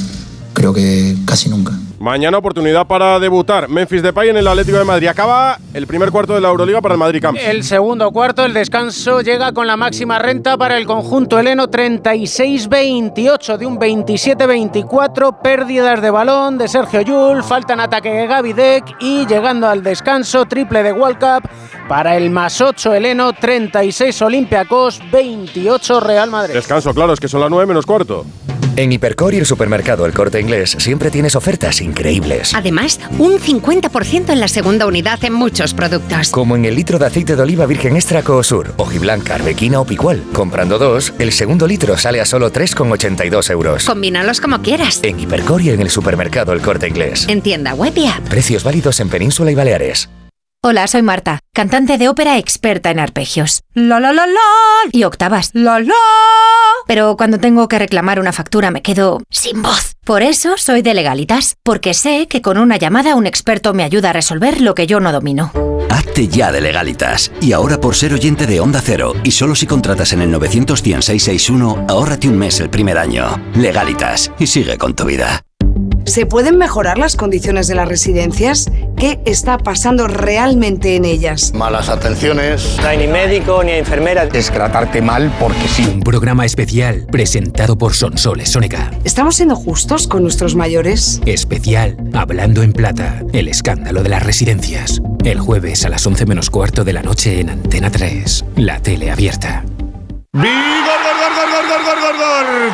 creo 0.53 0.73
que 0.73 1.17
casi 1.25 1.49
nunca. 1.49 1.79
Mañana 2.03 2.39
oportunidad 2.39 2.85
para 2.85 3.21
debutar. 3.21 3.69
Memphis 3.69 4.03
Depay 4.03 4.31
en 4.31 4.37
el 4.37 4.49
Atlético 4.49 4.77
de 4.77 4.85
Madrid. 4.85 5.07
Acaba 5.07 5.57
el 5.73 5.87
primer 5.87 6.11
cuarto 6.11 6.35
de 6.35 6.41
la 6.41 6.49
Euroliga 6.49 6.81
para 6.81 6.95
el 6.95 6.99
Madrid 6.99 7.23
Camp. 7.23 7.39
El 7.41 7.63
segundo 7.63 8.11
cuarto, 8.11 8.45
el 8.45 8.53
descanso 8.53 9.21
llega 9.21 9.53
con 9.53 9.69
la 9.69 9.77
máxima 9.77 10.19
renta 10.19 10.59
para 10.59 10.79
el 10.79 10.85
conjunto 10.85 11.39
heleno 11.39 11.69
36-28 11.69 13.57
de 13.57 13.67
un 13.67 13.79
27-24. 13.79 15.43
Pérdidas 15.43 16.03
de 16.03 16.11
balón 16.11 16.59
de 16.59 16.67
Sergio 16.67 17.03
Yul, 17.03 17.45
falta 17.45 17.75
en 17.75 17.81
ataque 17.81 18.11
de 18.11 18.27
Gavidec 18.27 18.97
y 18.99 19.25
llegando 19.27 19.69
al 19.69 19.85
descanso, 19.85 20.45
triple 20.47 20.83
de 20.83 20.93
World 20.93 21.21
Cup 21.21 21.49
para 21.89 22.17
el 22.17 22.31
más 22.31 22.61
8 22.61 22.95
heleno, 22.95 23.33
36 23.33 24.23
Olympiacos, 24.23 25.01
28 25.13 26.01
Real 26.01 26.31
Madrid. 26.31 26.55
Descanso, 26.55 26.93
claro, 26.95 27.13
es 27.13 27.21
que 27.21 27.29
son 27.29 27.41
las 27.41 27.51
9 27.51 27.67
menos 27.67 27.87
cuarto. 27.87 28.25
En 28.75 28.91
Hipercor 28.91 29.35
y 29.35 29.39
el 29.39 29.45
supermercado 29.45 30.07
El 30.07 30.15
Corte 30.15 30.41
Inglés 30.41 30.77
siempre 30.79 31.11
tienes 31.11 31.37
ofertas 31.37 31.83
increíbles. 31.83 32.55
Además, 32.55 32.99
un 33.19 33.39
50% 33.39 34.31
en 34.31 34.41
la 34.41 34.49
segunda 34.49 34.87
unidad 34.87 35.23
en 35.25 35.35
muchos 35.35 35.75
productos. 35.75 36.31
Como 36.31 36.57
en 36.57 36.65
el 36.65 36.75
litro 36.75 36.99
de 36.99 37.07
aceite 37.07 37.37
de 37.37 37.43
oliva 37.43 37.67
virgen 37.67 37.97
extra 37.97 38.23
Coosur, 38.23 38.73
hojiblanca, 38.79 39.35
arbequina 39.35 39.81
o 39.81 39.85
picual. 39.85 40.23
Comprando 40.33 40.79
dos, 40.79 41.13
el 41.19 41.33
segundo 41.33 41.67
litro 41.67 41.99
sale 41.99 42.21
a 42.23 42.25
solo 42.25 42.51
3,82 42.51 43.51
euros. 43.51 43.85
Combínalos 43.85 44.41
como 44.41 44.63
quieras. 44.63 45.01
En 45.03 45.21
Hipercor 45.21 45.61
y 45.61 45.71
en 45.71 45.83
el 45.83 45.91
supermercado 45.91 46.53
El 46.55 46.63
Corte 46.63 46.89
Inglés. 46.89 47.27
En 47.29 47.43
tienda 47.43 47.75
web 47.75 47.93
y 47.97 48.07
app. 48.07 48.27
Precios 48.29 48.65
válidos 48.65 49.01
en 49.01 49.11
Península 49.11 49.51
y 49.51 49.55
Baleares. 49.55 50.09
Hola, 50.65 50.87
soy 50.87 51.03
Marta, 51.03 51.41
cantante 51.53 51.99
de 51.99 52.09
ópera 52.09 52.39
experta 52.39 52.91
en 52.91 53.01
arpegios. 53.01 53.65
La 53.75 54.01
la 54.01 54.13
la 54.13 54.27
la 54.27 54.41
y 54.93 55.03
octavas. 55.03 55.51
La 55.55 55.81
la 55.81 55.95
pero 56.87 57.17
cuando 57.17 57.39
tengo 57.39 57.69
que 57.69 57.79
reclamar 57.79 58.21
una 58.21 58.33
factura 58.33 58.71
me 58.71 58.83
quedo 58.83 59.23
sin 59.31 59.63
voz. 59.63 59.95
Por 60.05 60.23
eso 60.23 60.55
soy 60.57 60.83
de 60.83 60.95
legalitas, 60.95 61.57
porque 61.63 61.95
sé 61.95 62.27
que 62.29 62.43
con 62.43 62.59
una 62.59 62.77
llamada 62.77 63.15
un 63.15 63.27
experto 63.27 63.73
me 63.73 63.85
ayuda 63.85 64.11
a 64.11 64.13
resolver 64.13 64.61
lo 64.61 64.75
que 64.75 64.87
yo 64.87 64.99
no 64.99 65.13
domino. 65.13 65.53
Hazte 65.91 66.27
ya 66.27 66.51
de 66.51 66.61
legalitas. 66.61 67.31
Y 67.41 67.53
ahora 67.53 67.81
por 67.81 67.95
ser 67.95 68.13
oyente 68.13 68.47
de 68.47 68.61
Onda 68.61 68.81
Cero, 68.83 69.15
y 69.23 69.31
solo 69.31 69.55
si 69.55 69.67
contratas 69.67 70.13
en 70.13 70.23
el 70.23 70.31
91661, 70.31 71.87
ahórrate 71.89 72.29
un 72.29 72.39
mes 72.39 72.59
el 72.61 72.71
primer 72.71 72.99
año. 72.99 73.41
Legalitas, 73.55 74.33
y 74.39 74.47
sigue 74.47 74.77
con 74.77 74.95
tu 74.95 75.05
vida. 75.05 75.45
¿Se 76.13 76.27
pueden 76.27 76.59
mejorar 76.59 76.99
las 76.99 77.17
condiciones 77.17 77.69
de 77.69 77.75
las 77.75 77.89
residencias? 77.89 78.71
¿Qué 78.99 79.23
está 79.25 79.57
pasando 79.57 80.09
realmente 80.09 80.95
en 80.95 81.07
ellas? 81.07 81.55
Malas 81.55 81.89
atenciones. 81.89 82.77
No 82.83 82.89
hay 82.89 82.99
ni 82.99 83.07
médico 83.07 83.65
ni 83.65 83.73
enfermera. 83.73 84.25
Es 84.25 84.51
tratarte 84.51 85.01
mal 85.01 85.35
porque 85.41 85.67
sí. 85.69 85.91
Un 85.91 86.01
programa 86.01 86.45
especial 86.45 87.07
presentado 87.11 87.79
por 87.79 87.95
Sonsoles 87.95 88.51
Sónica. 88.51 88.91
¿Estamos 89.05 89.37
siendo 89.37 89.57
justos 89.57 90.07
con 90.07 90.23
nuestros 90.23 90.55
mayores? 90.55 91.23
Especial 91.25 91.97
Hablando 92.13 92.63
en 92.63 92.75
Plata, 92.75 93.23
el 93.33 93.49
escándalo 93.49 94.03
de 94.03 94.11
las 94.11 94.23
residencias. 94.23 95.01
El 95.25 95.41
jueves 95.41 95.87
a 95.87 95.89
las 95.89 96.07
11 96.07 96.27
menos 96.27 96.51
cuarto 96.51 96.85
de 96.85 96.93
la 96.93 97.03
noche 97.03 97.41
en 97.41 97.49
Antena 97.49 97.91
3, 97.91 98.45
la 98.57 98.81
tele 98.81 99.11
abierta. 99.11 99.65
¡Vigor, 100.35 101.22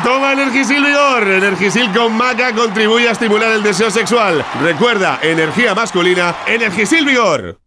Toma 0.03 0.33
Energisil 0.33 0.83
Vigor. 0.83 1.27
Energisil 1.27 1.91
con 1.91 2.15
maca 2.15 2.53
contribuye 2.53 3.09
a 3.09 3.11
estimular 3.11 3.51
el 3.51 3.63
deseo 3.63 3.89
sexual. 3.89 4.45
Recuerda, 4.61 5.19
energía 5.21 5.73
masculina, 5.73 6.35
Energisil 6.47 7.05
Vigor. 7.05 7.57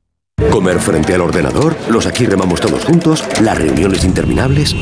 Comer 0.51 0.81
frente 0.81 1.15
al 1.15 1.21
ordenador, 1.21 1.77
los 1.89 2.07
aquí 2.07 2.27
remamos 2.27 2.61
todos 2.61 2.85
juntos, 2.85 3.25
las 3.41 3.57
reuniones 3.57 4.05
interminables. 4.05 4.75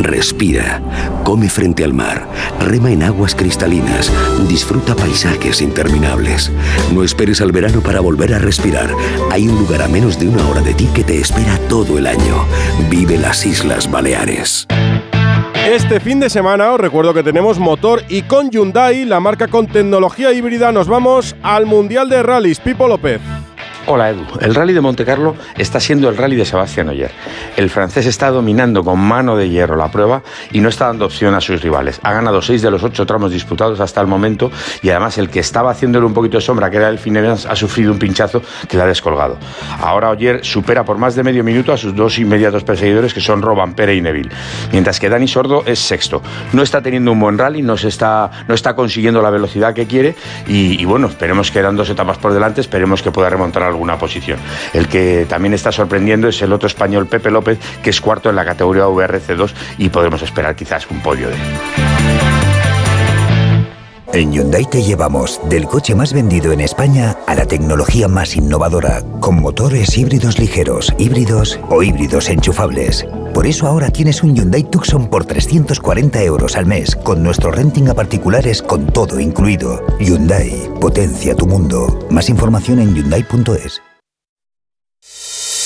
Respira, 0.00 0.80
come 1.24 1.48
frente 1.48 1.84
al 1.84 1.92
mar, 1.92 2.26
rema 2.58 2.90
en 2.90 3.02
aguas 3.02 3.34
cristalinas, 3.34 4.10
disfruta 4.48 4.94
paisajes 4.94 5.60
interminables. 5.60 6.50
No 6.92 7.04
esperes 7.04 7.40
al 7.40 7.52
verano 7.52 7.80
para 7.80 8.00
volver 8.00 8.34
a 8.34 8.38
respirar. 8.38 8.94
Hay 9.30 9.48
un 9.48 9.58
lugar 9.58 9.82
a 9.82 9.88
menos 9.88 10.18
de 10.18 10.28
una 10.28 10.46
hora 10.48 10.62
de 10.62 10.74
ti 10.74 10.88
que 10.94 11.04
te 11.04 11.20
espera 11.20 11.58
todo 11.68 11.98
el 11.98 12.06
año. 12.06 12.46
Vive 12.88 13.18
las 13.18 13.44
Islas 13.44 13.90
Baleares. 13.90 14.66
Este 15.66 16.00
fin 16.00 16.18
de 16.18 16.30
semana 16.30 16.72
os 16.72 16.80
recuerdo 16.80 17.12
que 17.12 17.22
tenemos 17.22 17.58
motor 17.58 18.02
y 18.08 18.22
con 18.22 18.50
Hyundai, 18.50 19.04
la 19.04 19.20
marca 19.20 19.46
con 19.46 19.66
tecnología 19.66 20.32
híbrida, 20.32 20.72
nos 20.72 20.88
vamos 20.88 21.36
al 21.42 21.66
Mundial 21.66 22.08
de 22.08 22.22
Rallys. 22.22 22.58
Pipo 22.58 22.88
López. 22.88 23.20
Hola 23.92 24.10
Edu, 24.10 24.24
el 24.40 24.54
rally 24.54 24.72
de 24.72 24.80
Montecarlo 24.80 25.34
está 25.58 25.80
siendo 25.80 26.08
el 26.08 26.16
rally 26.16 26.36
de 26.36 26.44
Sebastián 26.44 26.90
Oyer. 26.90 27.10
El 27.56 27.68
francés 27.70 28.06
está 28.06 28.30
dominando 28.30 28.84
con 28.84 29.00
mano 29.00 29.36
de 29.36 29.48
hierro 29.48 29.74
la 29.74 29.90
prueba 29.90 30.22
y 30.52 30.60
no 30.60 30.68
está 30.68 30.86
dando 30.86 31.06
opción 31.06 31.34
a 31.34 31.40
sus 31.40 31.60
rivales. 31.60 31.98
Ha 32.04 32.12
ganado 32.12 32.40
seis 32.40 32.62
de 32.62 32.70
los 32.70 32.84
ocho 32.84 33.04
tramos 33.04 33.32
disputados 33.32 33.80
hasta 33.80 34.00
el 34.00 34.06
momento 34.06 34.52
y 34.80 34.90
además 34.90 35.18
el 35.18 35.28
que 35.28 35.40
estaba 35.40 35.72
haciéndole 35.72 36.06
un 36.06 36.14
poquito 36.14 36.36
de 36.36 36.40
sombra, 36.40 36.70
que 36.70 36.76
era 36.76 36.88
el 36.88 37.00
Finevans, 37.00 37.46
ha 37.46 37.56
sufrido 37.56 37.90
un 37.90 37.98
pinchazo 37.98 38.40
que 38.68 38.76
le 38.76 38.84
ha 38.84 38.86
descolgado. 38.86 39.38
Ahora 39.80 40.10
Oyer 40.10 40.44
supera 40.44 40.84
por 40.84 40.96
más 40.96 41.16
de 41.16 41.24
medio 41.24 41.42
minuto 41.42 41.72
a 41.72 41.76
sus 41.76 41.92
dos 41.92 42.16
inmediatos 42.20 42.62
perseguidores 42.62 43.12
que 43.12 43.20
son 43.20 43.42
Roban 43.42 43.74
Pere 43.74 43.96
y 43.96 44.00
Neville, 44.00 44.30
mientras 44.70 45.00
que 45.00 45.08
Dani 45.08 45.26
Sordo 45.26 45.64
es 45.66 45.80
sexto. 45.80 46.22
No 46.52 46.62
está 46.62 46.80
teniendo 46.80 47.10
un 47.10 47.18
buen 47.18 47.36
rally, 47.36 47.60
no, 47.60 47.76
se 47.76 47.88
está, 47.88 48.30
no 48.46 48.54
está 48.54 48.76
consiguiendo 48.76 49.20
la 49.20 49.30
velocidad 49.30 49.74
que 49.74 49.88
quiere 49.88 50.14
y, 50.46 50.84
bueno, 50.84 51.08
esperemos 51.08 51.50
que 51.50 51.58
eran 51.58 51.74
dos 51.74 51.90
etapas 51.90 52.18
por 52.18 52.32
delante, 52.32 52.60
esperemos 52.60 53.02
que 53.02 53.10
pueda 53.10 53.28
remontar 53.28 53.64
alguna 53.80 53.98
posición. 53.98 54.38
El 54.74 54.88
que 54.88 55.24
también 55.26 55.54
está 55.54 55.72
sorprendiendo 55.72 56.28
es 56.28 56.42
el 56.42 56.52
otro 56.52 56.66
español 56.66 57.06
Pepe 57.06 57.30
López, 57.30 57.58
que 57.82 57.88
es 57.88 58.00
cuarto 58.00 58.28
en 58.28 58.36
la 58.36 58.44
categoría 58.44 58.84
VRC2 58.84 59.52
y 59.78 59.88
podemos 59.88 60.20
esperar 60.20 60.54
quizás 60.54 60.86
un 60.90 61.00
podio 61.00 61.28
de 61.28 61.34
él. 61.34 61.89
En 64.12 64.32
Hyundai 64.32 64.64
te 64.64 64.82
llevamos 64.82 65.40
del 65.48 65.68
coche 65.68 65.94
más 65.94 66.12
vendido 66.12 66.50
en 66.50 66.60
España 66.60 67.16
a 67.28 67.34
la 67.36 67.46
tecnología 67.46 68.08
más 68.08 68.34
innovadora, 68.34 69.04
con 69.20 69.40
motores 69.40 69.96
híbridos 69.96 70.40
ligeros, 70.40 70.92
híbridos 70.98 71.60
o 71.68 71.84
híbridos 71.84 72.28
enchufables. 72.28 73.06
Por 73.32 73.46
eso 73.46 73.68
ahora 73.68 73.90
tienes 73.90 74.24
un 74.24 74.34
Hyundai 74.34 74.64
Tucson 74.64 75.08
por 75.08 75.26
340 75.26 76.24
euros 76.24 76.56
al 76.56 76.66
mes, 76.66 76.96
con 76.96 77.22
nuestro 77.22 77.52
renting 77.52 77.88
a 77.88 77.94
particulares 77.94 78.62
con 78.62 78.88
todo 78.88 79.20
incluido. 79.20 79.80
Hyundai, 80.00 80.68
potencia 80.80 81.36
tu 81.36 81.46
mundo. 81.46 82.06
Más 82.10 82.28
información 82.28 82.80
en 82.80 82.96
hyundai.es. 82.96 83.80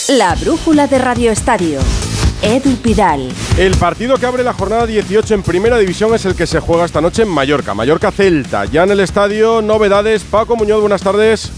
La 0.09 0.35
brújula 0.35 0.87
de 0.87 0.99
Radio 0.99 1.31
Estadio. 1.31 1.81
Edu 2.45 2.77
Pidal. 2.77 3.31
El 3.57 3.75
partido 3.77 4.19
que 4.19 4.27
abre 4.27 4.45
la 4.45 4.53
jornada 4.53 4.87
18 4.87 5.35
en 5.35 5.43
Primera 5.43 5.79
División 5.79 6.15
es 6.15 6.27
el 6.27 6.35
que 6.35 6.47
se 6.47 6.61
juega 6.61 6.85
esta 6.85 7.01
noche 7.01 7.23
en 7.23 7.29
Mallorca. 7.29 7.73
Mallorca 7.73 8.11
Celta. 8.11 8.67
Ya 8.67 8.83
en 8.83 8.91
el 8.91 9.01
estadio, 9.01 9.63
novedades. 9.63 10.25
Paco 10.25 10.55
Muñoz, 10.55 10.83
buenas 10.83 11.03
tardes. 11.03 11.51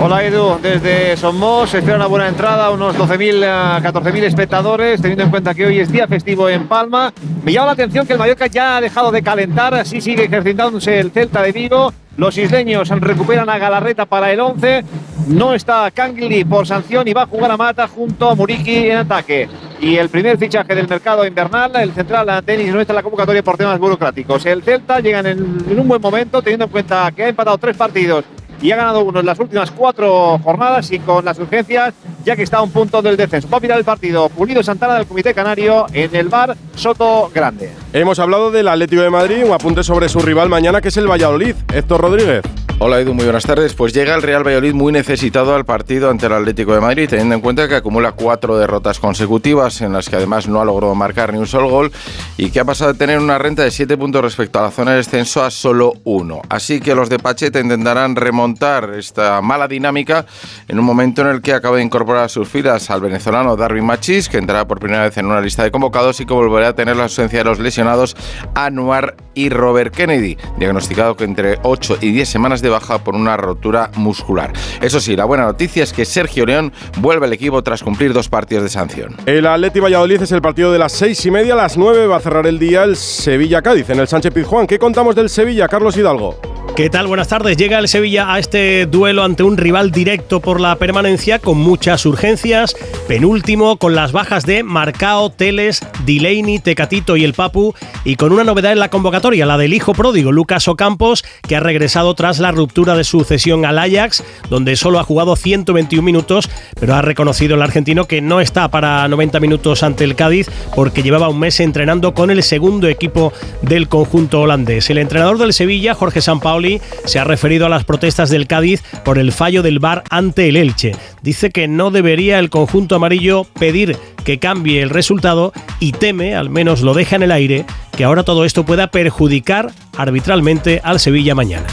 Hola 0.00 0.24
Edu, 0.24 0.58
desde 0.60 1.16
Somos 1.16 1.70
se 1.70 1.78
espera 1.78 1.96
una 1.96 2.06
buena 2.06 2.26
entrada, 2.26 2.70
unos 2.70 2.96
12.000 2.96 3.44
a 3.44 3.80
14.000 3.80 4.22
espectadores, 4.24 5.00
teniendo 5.00 5.22
en 5.22 5.30
cuenta 5.30 5.54
que 5.54 5.66
hoy 5.66 5.78
es 5.78 5.92
día 5.92 6.08
festivo 6.08 6.48
en 6.48 6.66
Palma. 6.66 7.12
Me 7.44 7.52
llama 7.52 7.66
la 7.66 7.72
atención 7.72 8.04
que 8.04 8.14
el 8.14 8.18
Mallorca 8.18 8.48
ya 8.48 8.78
ha 8.78 8.80
dejado 8.80 9.12
de 9.12 9.22
calentar, 9.22 9.72
así 9.74 10.00
sigue 10.00 10.24
ejercitándose 10.24 10.98
el 10.98 11.12
Celta 11.12 11.42
de 11.42 11.52
Vigo. 11.52 11.92
Los 12.16 12.36
isleños 12.36 12.88
recuperan 12.88 13.48
a 13.48 13.58
Galarreta 13.58 14.06
para 14.06 14.32
el 14.32 14.40
11. 14.40 14.84
No 15.28 15.54
está 15.54 15.88
Kangli 15.92 16.44
por 16.44 16.66
sanción 16.66 17.06
y 17.06 17.12
va 17.12 17.22
a 17.22 17.26
jugar 17.26 17.52
a 17.52 17.56
Mata 17.56 17.86
junto 17.86 18.28
a 18.28 18.34
Muriki 18.34 18.90
en 18.90 18.96
ataque. 18.96 19.48
Y 19.82 19.96
el 19.96 20.08
primer 20.10 20.38
fichaje 20.38 20.76
del 20.76 20.86
mercado 20.86 21.26
invernal, 21.26 21.74
el 21.74 21.92
central 21.92 22.44
Denis 22.46 22.72
no 22.72 22.80
está 22.80 22.92
en 22.92 22.98
la 22.98 23.02
convocatoria 23.02 23.42
por 23.42 23.56
temas 23.56 23.80
burocráticos. 23.80 24.46
El 24.46 24.62
Celta 24.62 25.00
llega 25.00 25.18
en, 25.28 25.40
un 25.76 25.88
buen 25.88 26.00
momento, 26.00 26.40
teniendo 26.40 26.66
en 26.66 26.70
cuenta 26.70 27.10
que 27.10 27.24
ha 27.24 27.28
empatado 27.28 27.58
tres 27.58 27.76
partidos 27.76 28.24
y 28.60 28.70
ha 28.70 28.76
ganado 28.76 29.02
uno 29.02 29.18
en 29.18 29.26
las 29.26 29.40
últimas 29.40 29.72
cuatro 29.72 30.38
jornadas 30.38 30.92
y 30.92 31.00
con 31.00 31.24
las 31.24 31.36
urgencias, 31.40 31.94
ya 32.24 32.36
que 32.36 32.44
está 32.44 32.58
a 32.58 32.62
un 32.62 32.70
punto 32.70 33.02
del 33.02 33.16
descenso. 33.16 33.48
Va 33.48 33.58
a 33.58 33.76
el 33.76 33.82
partido 33.82 34.28
Pulido 34.28 34.62
Santana 34.62 34.94
del 34.94 35.06
Comité 35.06 35.34
Canario 35.34 35.86
en 35.92 36.14
el 36.14 36.28
bar 36.28 36.56
Soto 36.76 37.28
Grande. 37.34 37.72
Hemos 37.92 38.20
hablado 38.20 38.52
del 38.52 38.68
Atlético 38.68 39.02
de 39.02 39.10
Madrid, 39.10 39.42
un 39.44 39.52
apunte 39.52 39.82
sobre 39.82 40.08
su 40.08 40.20
rival 40.20 40.48
mañana 40.48 40.80
que 40.80 40.88
es 40.88 40.96
el 40.96 41.10
Valladolid. 41.10 41.56
Héctor 41.74 42.02
Rodríguez. 42.02 42.42
Hola 42.84 42.98
Edu, 42.98 43.14
muy 43.14 43.22
buenas 43.22 43.44
tardes. 43.44 43.74
Pues 43.74 43.92
llega 43.92 44.12
el 44.12 44.22
Real 44.22 44.44
Valladolid 44.44 44.74
muy 44.74 44.92
necesitado 44.92 45.54
al 45.54 45.64
partido 45.64 46.10
ante 46.10 46.26
el 46.26 46.32
Atlético 46.32 46.74
de 46.74 46.80
Madrid, 46.80 47.08
teniendo 47.08 47.36
en 47.36 47.40
cuenta 47.40 47.68
que 47.68 47.76
acumula 47.76 48.10
cuatro 48.10 48.58
derrotas 48.58 48.98
consecutivas, 48.98 49.80
en 49.82 49.92
las 49.92 50.08
que 50.08 50.16
además 50.16 50.48
no 50.48 50.60
ha 50.60 50.64
logrado 50.64 50.92
marcar 50.96 51.32
ni 51.32 51.38
un 51.38 51.46
solo 51.46 51.70
gol, 51.70 51.92
y 52.36 52.50
que 52.50 52.58
ha 52.58 52.64
pasado 52.64 52.92
de 52.92 52.98
tener 52.98 53.20
una 53.20 53.38
renta 53.38 53.62
de 53.62 53.70
siete 53.70 53.96
puntos 53.96 54.22
respecto 54.22 54.58
a 54.58 54.62
la 54.62 54.72
zona 54.72 54.90
de 54.90 54.96
descenso 54.96 55.44
a 55.44 55.52
solo 55.52 55.92
uno. 56.02 56.42
Así 56.48 56.80
que 56.80 56.96
los 56.96 57.08
de 57.08 57.20
Pacheta 57.20 57.60
intentarán 57.60 58.16
remontar 58.16 58.94
esta 58.98 59.40
mala 59.42 59.68
dinámica 59.68 60.26
en 60.66 60.80
un 60.80 60.84
momento 60.84 61.22
en 61.22 61.28
el 61.28 61.40
que 61.40 61.52
acaba 61.52 61.76
de 61.76 61.84
incorporar 61.84 62.24
a 62.24 62.28
sus 62.28 62.48
filas 62.48 62.90
al 62.90 63.00
venezolano 63.00 63.54
Darwin 63.54 63.86
Machis, 63.86 64.28
que 64.28 64.38
entrará 64.38 64.66
por 64.66 64.80
primera 64.80 65.04
vez 65.04 65.16
en 65.18 65.26
una 65.26 65.40
lista 65.40 65.62
de 65.62 65.70
convocados 65.70 66.18
y 66.18 66.26
que 66.26 66.34
volverá 66.34 66.70
a 66.70 66.74
tener 66.74 66.96
la 66.96 67.04
ausencia 67.04 67.38
de 67.38 67.44
los 67.44 67.60
lesionados 67.60 68.16
Anuar 68.56 69.14
y 69.34 69.50
Robert 69.50 69.94
Kennedy, 69.94 70.36
diagnosticado 70.58 71.16
que 71.16 71.22
entre 71.22 71.60
8 71.62 71.98
y 72.00 72.10
10 72.10 72.28
semanas 72.28 72.60
de 72.60 72.71
baja 72.72 72.98
por 72.98 73.14
una 73.14 73.36
rotura 73.36 73.90
muscular. 73.94 74.52
Eso 74.80 74.98
sí, 75.00 75.14
la 75.14 75.24
buena 75.24 75.44
noticia 75.44 75.84
es 75.84 75.92
que 75.92 76.04
Sergio 76.04 76.44
León 76.44 76.72
vuelve 76.98 77.26
al 77.26 77.32
equipo 77.32 77.62
tras 77.62 77.82
cumplir 77.82 78.12
dos 78.12 78.28
partidos 78.28 78.64
de 78.64 78.70
sanción. 78.70 79.16
El 79.26 79.46
Atleti 79.46 79.78
Valladolid 79.78 80.22
es 80.22 80.32
el 80.32 80.42
partido 80.42 80.72
de 80.72 80.78
las 80.78 80.92
seis 80.92 81.24
y 81.24 81.30
media, 81.30 81.54
a 81.54 81.56
las 81.56 81.76
nueve 81.76 82.06
va 82.06 82.16
a 82.16 82.20
cerrar 82.20 82.46
el 82.46 82.58
día 82.58 82.82
el 82.84 82.96
Sevilla-Cádiz 82.96 83.90
en 83.90 84.00
el 84.00 84.08
Sánchez 84.08 84.32
Pizjuán. 84.32 84.66
¿Qué 84.66 84.78
contamos 84.78 85.14
del 85.14 85.28
Sevilla, 85.28 85.68
Carlos 85.68 85.96
Hidalgo? 85.96 86.51
¿Qué 86.74 86.88
tal? 86.88 87.06
Buenas 87.06 87.28
tardes. 87.28 87.58
Llega 87.58 87.78
el 87.78 87.86
Sevilla 87.86 88.32
a 88.32 88.38
este 88.38 88.86
duelo 88.86 89.24
ante 89.24 89.42
un 89.42 89.58
rival 89.58 89.90
directo 89.90 90.40
por 90.40 90.58
la 90.58 90.76
permanencia 90.76 91.38
con 91.38 91.58
muchas 91.58 92.06
urgencias. 92.06 92.74
Penúltimo 93.06 93.76
con 93.76 93.94
las 93.94 94.12
bajas 94.12 94.46
de 94.46 94.62
Marcao, 94.62 95.28
Teles, 95.28 95.80
Delaney, 96.06 96.60
Tecatito 96.60 97.18
y 97.18 97.24
el 97.24 97.34
Papu. 97.34 97.74
Y 98.04 98.16
con 98.16 98.32
una 98.32 98.42
novedad 98.42 98.72
en 98.72 98.78
la 98.78 98.88
convocatoria, 98.88 99.44
la 99.44 99.58
del 99.58 99.74
hijo 99.74 99.92
pródigo, 99.92 100.32
Lucas 100.32 100.66
Ocampos, 100.66 101.24
que 101.46 101.56
ha 101.56 101.60
regresado 101.60 102.14
tras 102.14 102.38
la 102.38 102.52
ruptura 102.52 102.94
de 102.96 103.04
su 103.04 103.22
cesión 103.22 103.66
al 103.66 103.78
Ajax, 103.78 104.24
donde 104.48 104.74
solo 104.76 104.98
ha 104.98 105.04
jugado 105.04 105.36
121 105.36 106.02
minutos, 106.02 106.48
pero 106.80 106.94
ha 106.94 107.02
reconocido 107.02 107.54
el 107.54 107.62
argentino 107.62 108.06
que 108.06 108.22
no 108.22 108.40
está 108.40 108.68
para 108.68 109.06
90 109.08 109.40
minutos 109.40 109.82
ante 109.82 110.04
el 110.04 110.16
Cádiz 110.16 110.50
porque 110.74 111.02
llevaba 111.02 111.28
un 111.28 111.38
mes 111.38 111.60
entrenando 111.60 112.14
con 112.14 112.30
el 112.30 112.42
segundo 112.42 112.88
equipo 112.88 113.34
del 113.60 113.88
conjunto 113.88 114.40
holandés. 114.40 114.88
El 114.88 114.96
entrenador 114.96 115.36
del 115.36 115.52
Sevilla, 115.52 115.94
Jorge 115.94 116.22
Sampaoli, 116.22 116.61
se 117.04 117.18
ha 117.18 117.24
referido 117.24 117.66
a 117.66 117.68
las 117.68 117.84
protestas 117.84 118.30
del 118.30 118.46
Cádiz 118.46 118.82
por 119.04 119.18
el 119.18 119.32
fallo 119.32 119.62
del 119.62 119.78
VAR 119.78 120.04
ante 120.10 120.48
el 120.48 120.56
Elche. 120.56 120.92
Dice 121.22 121.50
que 121.50 121.68
no 121.68 121.90
debería 121.90 122.38
el 122.38 122.50
conjunto 122.50 122.96
amarillo 122.96 123.44
pedir 123.58 123.96
que 124.24 124.38
cambie 124.38 124.82
el 124.82 124.90
resultado 124.90 125.52
y 125.80 125.92
teme, 125.92 126.34
al 126.34 126.50
menos 126.50 126.82
lo 126.82 126.94
deja 126.94 127.16
en 127.16 127.22
el 127.24 127.32
aire, 127.32 127.64
que 127.96 128.04
ahora 128.04 128.22
todo 128.22 128.44
esto 128.44 128.64
pueda 128.64 128.88
perjudicar 128.88 129.70
arbitralmente 129.96 130.80
al 130.84 131.00
Sevilla 131.00 131.34
mañana. 131.34 131.66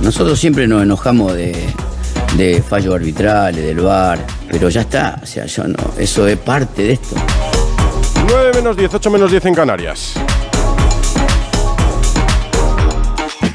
Nosotros 0.00 0.38
siempre 0.38 0.66
nos 0.66 0.82
enojamos 0.82 1.34
de, 1.34 1.54
de 2.36 2.62
fallos 2.62 2.94
arbitrales, 2.94 3.64
del 3.64 3.80
VAR, 3.80 4.24
pero 4.50 4.68
ya 4.68 4.82
está, 4.82 5.20
o 5.22 5.26
sea, 5.26 5.46
yo 5.46 5.64
no, 5.64 5.92
eso 5.98 6.26
es 6.26 6.38
parte 6.38 6.82
de 6.82 6.92
esto. 6.94 7.16
9 8.26 8.50
menos 8.54 8.76
10, 8.76 8.94
8 8.94 9.10
menos 9.10 9.30
10 9.30 9.46
en 9.46 9.54
Canarias. 9.54 10.14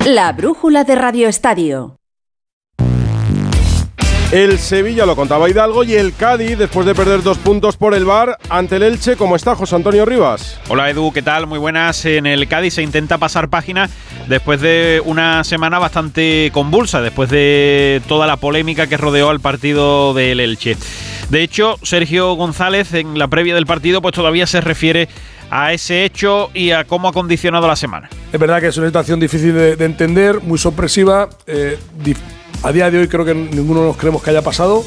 La 0.09 0.31
brújula 0.31 0.85
de 0.85 0.95
Radio 0.95 1.27
Estadio. 1.27 1.99
El 4.31 4.57
Sevilla 4.57 5.05
lo 5.05 5.17
contaba 5.17 5.49
Hidalgo 5.49 5.83
y 5.83 5.95
el 5.95 6.15
Cádiz, 6.15 6.57
después 6.57 6.85
de 6.85 6.95
perder 6.95 7.23
dos 7.23 7.37
puntos 7.37 7.75
por 7.75 7.93
el 7.93 8.05
bar 8.05 8.37
ante 8.47 8.77
el 8.77 8.83
Elche, 8.83 9.17
¿cómo 9.17 9.35
está 9.35 9.53
José 9.53 9.75
Antonio 9.75 10.05
Rivas? 10.05 10.61
Hola 10.69 10.89
Edu, 10.89 11.11
¿qué 11.11 11.21
tal? 11.21 11.45
Muy 11.45 11.59
buenas. 11.59 12.05
En 12.05 12.25
el 12.25 12.47
Cádiz 12.47 12.75
se 12.75 12.83
intenta 12.83 13.17
pasar 13.17 13.49
página 13.49 13.89
después 14.29 14.61
de 14.61 15.01
una 15.03 15.43
semana 15.43 15.77
bastante 15.77 16.51
convulsa, 16.53 17.01
después 17.01 17.29
de 17.29 18.01
toda 18.07 18.27
la 18.27 18.37
polémica 18.37 18.87
que 18.87 18.95
rodeó 18.95 19.29
al 19.29 19.41
partido 19.41 20.13
del 20.13 20.39
Elche. 20.39 20.77
De 21.29 21.43
hecho, 21.43 21.75
Sergio 21.83 22.33
González 22.35 22.93
en 22.93 23.19
la 23.19 23.27
previa 23.27 23.55
del 23.55 23.65
partido 23.65 24.01
pues 24.01 24.15
todavía 24.15 24.47
se 24.47 24.61
refiere 24.61 25.09
a 25.49 25.73
ese 25.73 26.03
hecho 26.05 26.49
y 26.53 26.71
a 26.71 26.83
cómo 26.85 27.07
ha 27.07 27.13
condicionado 27.13 27.67
la 27.67 27.75
semana. 27.75 28.09
Es 28.31 28.39
verdad 28.39 28.59
que 28.59 28.67
es 28.67 28.77
una 28.77 28.87
situación 28.87 29.19
difícil 29.19 29.53
de, 29.53 29.75
de 29.75 29.85
entender, 29.85 30.41
muy 30.41 30.57
sorpresiva. 30.57 31.29
eh, 31.45 31.77
a 32.63 32.71
día 32.71 32.89
de 32.89 32.99
hoy 32.99 33.07
creo 33.07 33.23
que 33.23 33.35
ninguno 33.35 33.85
nos 33.85 33.97
creemos 33.97 34.23
que 34.23 34.31
haya 34.31 34.41
pasado, 34.41 34.83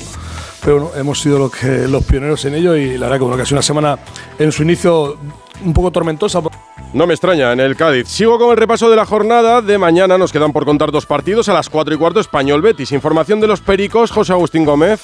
pero 0.65 0.81
bueno, 0.81 0.91
hemos 0.97 1.21
sido 1.21 1.39
los, 1.39 1.53
que, 1.53 1.87
los 1.89 2.05
pioneros 2.05 2.45
en 2.45 2.55
ello 2.55 2.75
y 2.75 2.99
la 2.99 3.07
verdad 3.07 3.19
que, 3.19 3.23
bueno, 3.23 3.37
que 3.37 3.43
ha 3.43 3.47
sido 3.47 3.57
una 3.59 3.63
semana 3.63 3.99
en 4.39 4.51
su 4.53 4.63
inicio 4.63 5.17
un 5.65 5.73
poco 5.73 5.91
tormentosa. 5.91 6.41
No 6.93 7.07
me 7.07 7.15
extraña, 7.15 7.53
en 7.53 7.61
el 7.61 7.77
Cádiz. 7.77 8.09
Sigo 8.09 8.39
con 8.39 8.51
el 8.51 8.57
repaso 8.57 8.91
de 8.91 8.97
la 8.97 9.07
jornada 9.07 9.63
de 9.63 9.79
mañana. 9.79 10.19
Nos 10.19 10.33
quedan 10.33 10.53
por 10.53 10.65
contar 10.65 10.91
dos 10.91 11.07
partidos 11.07 11.49
a 11.49 11.55
las 11.55 11.69
4 11.71 11.95
y 11.95 11.97
cuarto 11.97 12.19
Español 12.19 12.63
Betis. 12.63 12.91
Información 12.91 13.41
de 13.41 13.47
los 13.47 13.61
Pericos, 13.61 14.11
José 14.11 14.33
Agustín 14.33 14.65
Gómez. 14.65 15.01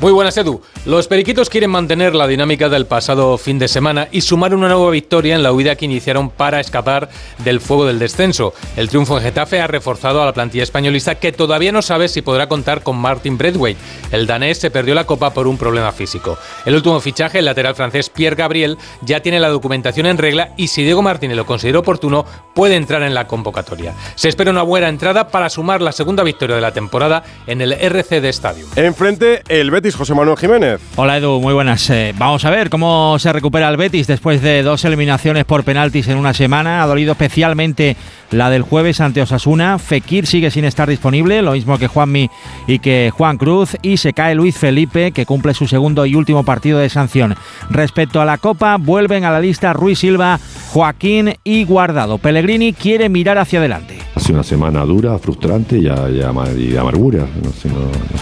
Muy 0.00 0.12
buenas, 0.12 0.34
Edu. 0.38 0.62
Los 0.86 1.08
periquitos 1.08 1.50
quieren 1.50 1.68
mantener 1.68 2.14
la 2.14 2.26
dinámica 2.26 2.70
del 2.70 2.86
pasado 2.86 3.36
fin 3.36 3.58
de 3.58 3.68
semana 3.68 4.08
y 4.10 4.22
sumar 4.22 4.54
una 4.54 4.68
nueva 4.68 4.90
victoria 4.90 5.34
en 5.34 5.42
la 5.42 5.52
huida 5.52 5.76
que 5.76 5.84
iniciaron 5.84 6.30
para 6.30 6.58
escapar 6.58 7.10
del 7.44 7.60
fuego 7.60 7.84
del 7.84 7.98
descenso. 7.98 8.54
El 8.78 8.88
triunfo 8.88 9.18
en 9.18 9.24
Getafe 9.24 9.60
ha 9.60 9.66
reforzado 9.66 10.22
a 10.22 10.24
la 10.24 10.32
plantilla 10.32 10.62
españolista 10.62 11.16
que 11.16 11.32
todavía 11.32 11.70
no 11.70 11.82
sabe 11.82 12.08
si 12.08 12.22
podrá 12.22 12.48
contar 12.48 12.82
con 12.82 12.96
Martin 12.96 13.36
Braithwaite. 13.36 13.78
El 14.10 14.26
danés 14.26 14.56
se 14.56 14.70
perdió 14.70 14.94
la 14.94 15.04
copa 15.04 15.34
por 15.34 15.46
un 15.46 15.58
problema 15.58 15.92
físico. 15.92 16.38
El 16.64 16.76
último 16.76 16.98
fichaje, 17.00 17.40
el 17.40 17.44
lateral 17.44 17.74
francés 17.74 18.08
Pierre 18.08 18.36
Gabriel, 18.36 18.78
ya 19.02 19.20
tiene 19.20 19.38
la 19.38 19.50
documentación 19.50 20.06
en 20.06 20.16
regla 20.16 20.54
y 20.56 20.68
si 20.68 20.82
Diego 20.82 21.02
Martínez 21.02 21.36
lo 21.36 21.44
considera 21.44 21.78
oportuno, 21.78 22.24
puede 22.54 22.76
entrar 22.76 23.02
en 23.02 23.12
la 23.12 23.26
convocatoria. 23.26 23.94
Se 24.14 24.30
espera 24.30 24.50
una 24.50 24.62
buena 24.62 24.88
entrada 24.88 25.28
para 25.28 25.50
sumar 25.50 25.82
la 25.82 25.92
segunda 25.92 26.22
victoria 26.22 26.56
de 26.56 26.62
la 26.62 26.72
temporada 26.72 27.22
en 27.46 27.60
el 27.60 27.74
RCD 27.74 28.24
Stadium. 28.30 28.70
Enfrente, 28.76 29.42
el 29.48 29.70
Betis, 29.70 29.89
José 29.94 30.14
Manuel 30.14 30.36
Jiménez. 30.36 30.80
Hola 30.96 31.18
Edu, 31.18 31.40
muy 31.40 31.54
buenas. 31.54 31.88
Eh, 31.90 32.14
vamos 32.16 32.44
a 32.44 32.50
ver 32.50 32.70
cómo 32.70 33.18
se 33.18 33.32
recupera 33.32 33.68
el 33.68 33.76
Betis 33.76 34.06
después 34.06 34.42
de 34.42 34.62
dos 34.62 34.84
eliminaciones 34.84 35.44
por 35.44 35.64
penaltis 35.64 36.08
en 36.08 36.18
una 36.18 36.34
semana. 36.34 36.82
Ha 36.82 36.86
dolido 36.86 37.12
especialmente 37.12 37.96
la 38.30 38.50
del 38.50 38.62
jueves 38.62 39.00
ante 39.00 39.22
Osasuna. 39.22 39.78
Fekir 39.78 40.26
sigue 40.26 40.50
sin 40.50 40.64
estar 40.64 40.88
disponible, 40.88 41.42
lo 41.42 41.52
mismo 41.52 41.78
que 41.78 41.86
Juanmi 41.86 42.30
y 42.66 42.78
que 42.78 43.12
Juan 43.16 43.38
Cruz. 43.38 43.76
Y 43.82 43.96
se 43.96 44.12
cae 44.12 44.34
Luis 44.34 44.56
Felipe, 44.56 45.12
que 45.12 45.26
cumple 45.26 45.54
su 45.54 45.68
segundo 45.68 46.06
y 46.06 46.14
último 46.14 46.44
partido 46.44 46.78
de 46.78 46.88
sanción. 46.88 47.36
Respecto 47.70 48.20
a 48.20 48.24
la 48.24 48.38
Copa, 48.38 48.76
vuelven 48.76 49.24
a 49.24 49.30
la 49.30 49.40
lista 49.40 49.72
Ruiz 49.72 50.00
Silva, 50.00 50.40
Joaquín 50.72 51.34
y 51.44 51.64
Guardado. 51.64 52.18
Pellegrini 52.18 52.72
quiere 52.72 53.08
mirar 53.08 53.38
hacia 53.38 53.60
adelante. 53.60 53.99
Una 54.30 54.42
semana 54.44 54.84
dura, 54.84 55.18
frustrante 55.18 55.78
y, 55.78 55.88
a- 55.88 56.08
y 56.08 56.20
y 56.56 56.66
de 56.68 56.78
amargura. 56.78 57.26
¿no? 57.42 57.50
Sino- 57.50 57.74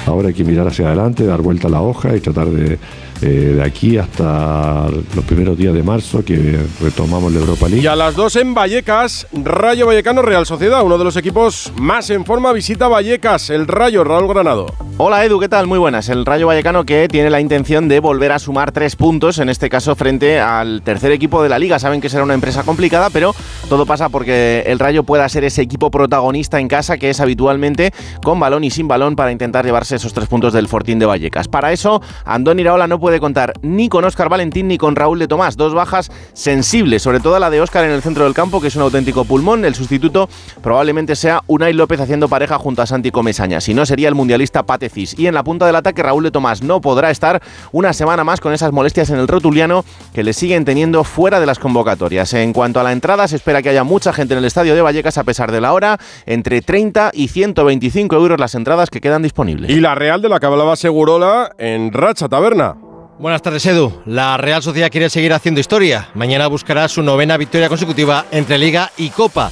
ahora 0.06 0.28
hay 0.28 0.34
que 0.34 0.44
mirar 0.44 0.66
hacia 0.68 0.86
adelante, 0.86 1.24
dar 1.26 1.42
vuelta 1.42 1.68
a 1.68 1.70
la 1.70 1.82
hoja 1.82 2.16
y 2.16 2.20
tratar 2.20 2.48
de, 2.48 2.78
eh, 3.22 3.54
de 3.56 3.62
aquí 3.62 3.98
hasta 3.98 4.88
los 4.90 5.24
primeros 5.24 5.58
días 5.58 5.74
de 5.74 5.82
marzo 5.82 6.24
que 6.24 6.58
retomamos 6.80 7.32
la 7.32 7.40
Europa 7.40 7.68
League. 7.68 7.82
Y 7.82 7.86
a 7.86 7.96
las 7.96 8.14
2 8.14 8.36
en 8.36 8.54
Vallecas, 8.54 9.26
Rayo 9.32 9.86
Vallecano 9.86 10.22
Real 10.22 10.46
Sociedad, 10.46 10.82
uno 10.84 10.98
de 10.98 11.04
los 11.04 11.16
equipos 11.16 11.72
más 11.76 12.10
en 12.10 12.24
forma, 12.24 12.52
visita 12.52 12.88
Vallecas, 12.88 13.50
el 13.50 13.66
Rayo 13.66 14.04
Raúl 14.04 14.28
Granado. 14.28 14.66
Hola 14.98 15.24
Edu, 15.24 15.38
¿qué 15.38 15.48
tal? 15.48 15.66
Muy 15.66 15.78
buenas. 15.78 16.08
El 16.08 16.26
Rayo 16.26 16.46
Vallecano 16.48 16.84
que 16.84 17.08
tiene 17.08 17.30
la 17.30 17.40
intención 17.40 17.88
de 17.88 18.00
volver 18.00 18.32
a 18.32 18.38
sumar 18.38 18.72
tres 18.72 18.96
puntos, 18.96 19.38
en 19.38 19.48
este 19.48 19.68
caso 19.68 19.94
frente 19.94 20.40
al 20.40 20.82
tercer 20.82 21.12
equipo 21.12 21.42
de 21.42 21.48
la 21.48 21.58
liga. 21.58 21.78
Saben 21.78 22.00
que 22.00 22.08
será 22.08 22.24
una 22.24 22.34
empresa 22.34 22.62
complicada, 22.64 23.10
pero 23.10 23.34
todo 23.68 23.86
pasa 23.86 24.08
porque 24.08 24.64
el 24.66 24.78
Rayo 24.78 25.04
pueda 25.04 25.28
ser 25.28 25.44
ese 25.44 25.62
equipo 25.62 25.90
protagonista 25.90 26.58
en 26.58 26.68
casa 26.68 26.98
que 26.98 27.10
es 27.10 27.20
habitualmente 27.20 27.92
con 28.22 28.40
balón 28.40 28.64
y 28.64 28.70
sin 28.70 28.88
balón 28.88 29.16
para 29.16 29.32
intentar 29.32 29.64
llevarse 29.64 29.96
esos 29.96 30.12
tres 30.12 30.28
puntos 30.28 30.52
del 30.52 30.68
Fortín 30.68 30.98
de 30.98 31.06
Vallecas. 31.06 31.48
Para 31.48 31.72
eso, 31.72 32.02
Andón 32.24 32.58
Iraola 32.58 32.86
no 32.86 32.98
puede 33.08 33.20
contar 33.20 33.54
ni 33.62 33.88
con 33.88 34.04
Óscar 34.04 34.28
Valentín 34.28 34.68
ni 34.68 34.76
con 34.76 34.94
Raúl 34.94 35.18
de 35.18 35.26
Tomás, 35.26 35.56
dos 35.56 35.72
bajas 35.72 36.10
sensibles, 36.34 37.00
sobre 37.00 37.20
todo 37.20 37.38
la 37.38 37.48
de 37.48 37.62
Óscar 37.62 37.86
en 37.86 37.90
el 37.90 38.02
centro 38.02 38.24
del 38.24 38.34
campo, 38.34 38.60
que 38.60 38.66
es 38.66 38.76
un 38.76 38.82
auténtico 38.82 39.24
pulmón. 39.24 39.64
El 39.64 39.74
sustituto 39.74 40.28
probablemente 40.62 41.16
sea 41.16 41.42
Unai 41.46 41.72
López 41.72 41.98
haciendo 42.02 42.28
pareja 42.28 42.58
junto 42.58 42.82
a 42.82 42.86
Santi 42.86 43.10
Comesaña. 43.10 43.62
Si 43.62 43.72
no, 43.72 43.86
sería 43.86 44.10
el 44.10 44.14
mundialista 44.14 44.64
Patecis. 44.64 45.18
Y 45.18 45.26
en 45.26 45.32
la 45.32 45.42
punta 45.42 45.64
del 45.64 45.76
ataque, 45.76 46.02
Raúl 46.02 46.22
de 46.22 46.30
Tomás 46.30 46.62
no 46.62 46.82
podrá 46.82 47.10
estar 47.10 47.40
una 47.72 47.94
semana 47.94 48.24
más 48.24 48.42
con 48.42 48.52
esas 48.52 48.72
molestias 48.72 49.08
en 49.08 49.18
el 49.18 49.26
rotuliano 49.26 49.86
que 50.12 50.22
le 50.22 50.34
siguen 50.34 50.66
teniendo 50.66 51.02
fuera 51.02 51.40
de 51.40 51.46
las 51.46 51.58
convocatorias. 51.58 52.34
En 52.34 52.52
cuanto 52.52 52.78
a 52.78 52.82
la 52.82 52.92
entrada, 52.92 53.26
se 53.26 53.36
espera 53.36 53.62
que 53.62 53.70
haya 53.70 53.84
mucha 53.84 54.12
gente 54.12 54.34
en 54.34 54.40
el 54.40 54.44
estadio 54.44 54.74
de 54.74 54.82
Vallecas 54.82 55.16
a 55.16 55.24
pesar 55.24 55.50
de 55.50 55.62
la 55.62 55.72
hora, 55.72 55.98
entre 56.26 56.60
30 56.60 57.12
y 57.14 57.28
125 57.28 58.16
euros 58.16 58.38
las 58.38 58.54
entradas 58.54 58.90
que 58.90 59.00
quedan 59.00 59.22
disponibles. 59.22 59.70
Y 59.70 59.80
la 59.80 59.94
Real 59.94 60.20
de 60.20 60.28
la 60.28 60.38
que 60.38 60.44
hablaba 60.44 60.76
Segurola 60.76 61.52
en 61.56 61.90
Racha 61.90 62.28
Taberna. 62.28 62.76
Buenas 63.18 63.42
tardes, 63.42 63.66
Edu. 63.66 63.92
La 64.06 64.36
Real 64.36 64.62
Sociedad 64.62 64.92
quiere 64.92 65.10
seguir 65.10 65.32
haciendo 65.32 65.60
historia. 65.60 66.08
Mañana 66.14 66.46
buscará 66.46 66.86
su 66.86 67.02
novena 67.02 67.36
victoria 67.36 67.68
consecutiva 67.68 68.26
entre 68.30 68.58
Liga 68.58 68.92
y 68.96 69.10
Copa. 69.10 69.50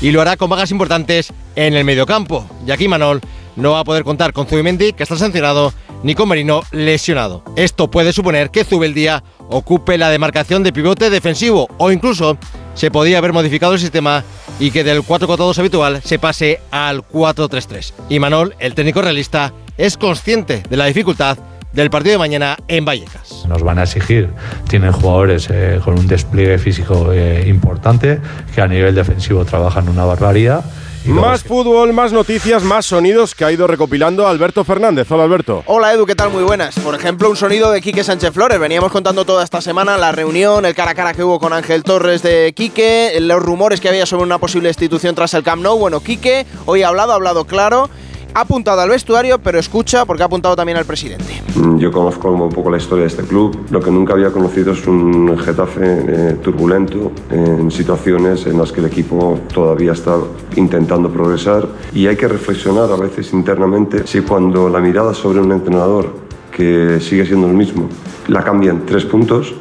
Y 0.00 0.12
lo 0.12 0.20
hará 0.20 0.36
con 0.36 0.48
vagas 0.48 0.70
importantes 0.70 1.32
en 1.56 1.74
el 1.74 1.84
mediocampo. 1.84 2.48
Y 2.64 2.70
aquí 2.70 2.86
Manol 2.86 3.20
no 3.56 3.72
va 3.72 3.80
a 3.80 3.84
poder 3.84 4.04
contar 4.04 4.32
con 4.32 4.46
Zubimendi, 4.46 4.92
que 4.92 5.02
está 5.02 5.16
sancionado, 5.16 5.72
ni 6.04 6.14
con 6.14 6.28
Merino, 6.28 6.62
lesionado. 6.70 7.42
Esto 7.56 7.90
puede 7.90 8.12
suponer 8.12 8.50
que 8.50 8.62
Zubeldía 8.62 9.24
ocupe 9.48 9.98
la 9.98 10.10
demarcación 10.10 10.62
de 10.62 10.72
pivote 10.72 11.10
defensivo 11.10 11.68
o 11.76 11.90
incluso 11.90 12.38
se 12.74 12.92
podía 12.92 13.18
haber 13.18 13.32
modificado 13.32 13.72
el 13.72 13.80
sistema 13.80 14.22
y 14.60 14.70
que 14.70 14.84
del 14.84 15.02
4-4-2 15.02 15.58
habitual 15.58 16.02
se 16.04 16.20
pase 16.20 16.60
al 16.70 17.02
4-3-3. 17.02 17.94
Y 18.10 18.20
Manol, 18.20 18.54
el 18.60 18.74
técnico 18.74 19.02
realista, 19.02 19.52
es 19.76 19.96
consciente 19.96 20.62
de 20.70 20.76
la 20.76 20.86
dificultad 20.86 21.36
del 21.82 21.90
partido 21.90 22.12
de 22.14 22.18
mañana 22.18 22.56
en 22.66 22.84
Vallecas. 22.84 23.44
Nos 23.48 23.62
van 23.62 23.78
a 23.78 23.84
exigir, 23.84 24.30
tienen 24.68 24.92
jugadores 24.92 25.48
eh, 25.50 25.80
con 25.84 25.96
un 25.98 26.08
despliegue 26.08 26.58
físico 26.58 27.12
eh, 27.12 27.44
importante, 27.46 28.20
que 28.52 28.60
a 28.60 28.66
nivel 28.66 28.94
defensivo 28.96 29.44
trabajan 29.44 29.88
una 29.88 30.04
barbaridad. 30.04 30.64
Más 31.04 31.44
fútbol, 31.44 31.92
más 31.92 32.12
noticias, 32.12 32.64
más 32.64 32.84
sonidos 32.84 33.34
que 33.34 33.44
ha 33.44 33.52
ido 33.52 33.66
recopilando 33.66 34.26
Alberto 34.26 34.64
Fernández. 34.64 35.10
Hola 35.10 35.22
Alberto. 35.24 35.62
Hola 35.66 35.92
Edu, 35.92 36.04
¿qué 36.04 36.16
tal? 36.16 36.30
Muy 36.30 36.42
buenas. 36.42 36.78
Por 36.80 36.94
ejemplo, 36.94 37.30
un 37.30 37.36
sonido 37.36 37.70
de 37.70 37.80
Quique 37.80 38.02
Sánchez 38.02 38.32
Flores. 38.34 38.58
Veníamos 38.58 38.90
contando 38.90 39.24
toda 39.24 39.44
esta 39.44 39.60
semana 39.60 39.96
la 39.96 40.12
reunión, 40.12 40.66
el 40.66 40.74
cara 40.74 40.90
a 40.90 40.94
cara 40.94 41.14
que 41.14 41.22
hubo 41.22 41.38
con 41.38 41.52
Ángel 41.52 41.84
Torres 41.84 42.22
de 42.22 42.52
Quique, 42.54 43.16
los 43.20 43.40
rumores 43.40 43.80
que 43.80 43.88
había 43.88 44.04
sobre 44.04 44.24
una 44.24 44.38
posible 44.38 44.68
institución 44.68 45.14
tras 45.14 45.32
el 45.32 45.44
Camp 45.44 45.62
Nou. 45.62 45.78
Bueno, 45.78 46.00
Quique 46.00 46.44
hoy 46.66 46.82
ha 46.82 46.88
hablado, 46.88 47.12
ha 47.12 47.14
hablado 47.14 47.44
claro, 47.46 47.88
ha 48.34 48.40
apuntado 48.40 48.80
al 48.80 48.90
vestuario, 48.90 49.38
pero 49.38 49.58
escucha 49.58 50.04
porque 50.04 50.22
ha 50.22 50.26
apuntado 50.26 50.54
también 50.54 50.78
al 50.78 50.84
presidente. 50.84 51.42
Mm, 51.56 51.78
Yo 51.78 51.90
conozco 51.90 52.30
un 52.30 52.50
poco 52.50 52.70
la 52.70 52.76
historia 52.76 53.02
de 53.02 53.08
este 53.08 53.22
club. 53.22 53.66
Lo 53.70 53.80
que 53.80 53.90
nunca 53.90 54.12
había 54.12 54.30
conocido 54.30 54.72
es 54.72 54.86
un 54.86 55.36
Getafe 55.38 55.80
eh, 55.82 56.36
turbulento, 56.42 57.12
en 57.30 57.70
situaciones 57.70 58.46
en 58.46 58.58
las 58.58 58.72
que 58.72 58.80
el 58.80 58.86
equipo 58.86 59.38
todavía 59.52 59.92
está 59.92 60.16
intentando 60.56 61.10
progresar. 61.10 61.66
Y 61.92 62.06
hay 62.06 62.16
que 62.16 62.28
reflexionar 62.28 62.90
a 62.90 62.96
veces 62.96 63.32
internamente 63.32 64.06
si 64.06 64.20
cuando 64.20 64.68
la 64.68 64.80
mirada 64.80 65.14
sobre 65.14 65.40
un 65.40 65.52
entrenador 65.52 66.28
que 66.50 66.98
sigue 67.00 67.24
siendo 67.24 67.46
el 67.46 67.54
mismo 67.54 67.88
la 68.28 68.42
cambian 68.42 68.84
tres 68.84 69.04
puntos, 69.04 69.54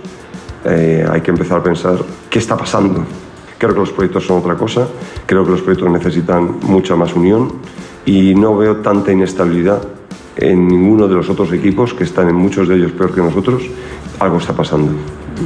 eh, 0.65 1.05
hay 1.09 1.21
que 1.21 1.31
empezar 1.31 1.59
a 1.59 1.63
pensar 1.63 1.97
qué 2.29 2.39
está 2.39 2.57
pasando. 2.57 3.03
Creo 3.57 3.73
que 3.73 3.79
los 3.79 3.91
proyectos 3.91 4.25
son 4.25 4.39
otra 4.39 4.55
cosa, 4.55 4.87
creo 5.25 5.43
que 5.43 5.51
los 5.51 5.61
proyectos 5.61 5.89
necesitan 5.89 6.59
mucha 6.61 6.95
más 6.95 7.15
unión 7.15 7.53
y 8.07 8.33
no 8.33 8.55
veo 8.57 8.77
tanta 8.77 9.11
inestabilidad 9.11 9.81
en 10.37 10.67
ninguno 10.67 11.07
de 11.07 11.15
los 11.15 11.29
otros 11.29 11.51
equipos 11.51 11.93
que 11.93 12.05
están 12.05 12.29
en 12.29 12.35
muchos 12.35 12.67
de 12.67 12.75
ellos 12.75 12.93
peor 12.93 13.13
que 13.13 13.21
nosotros. 13.21 13.63
Algo 14.19 14.37
está 14.37 14.53
pasando. 14.53 14.93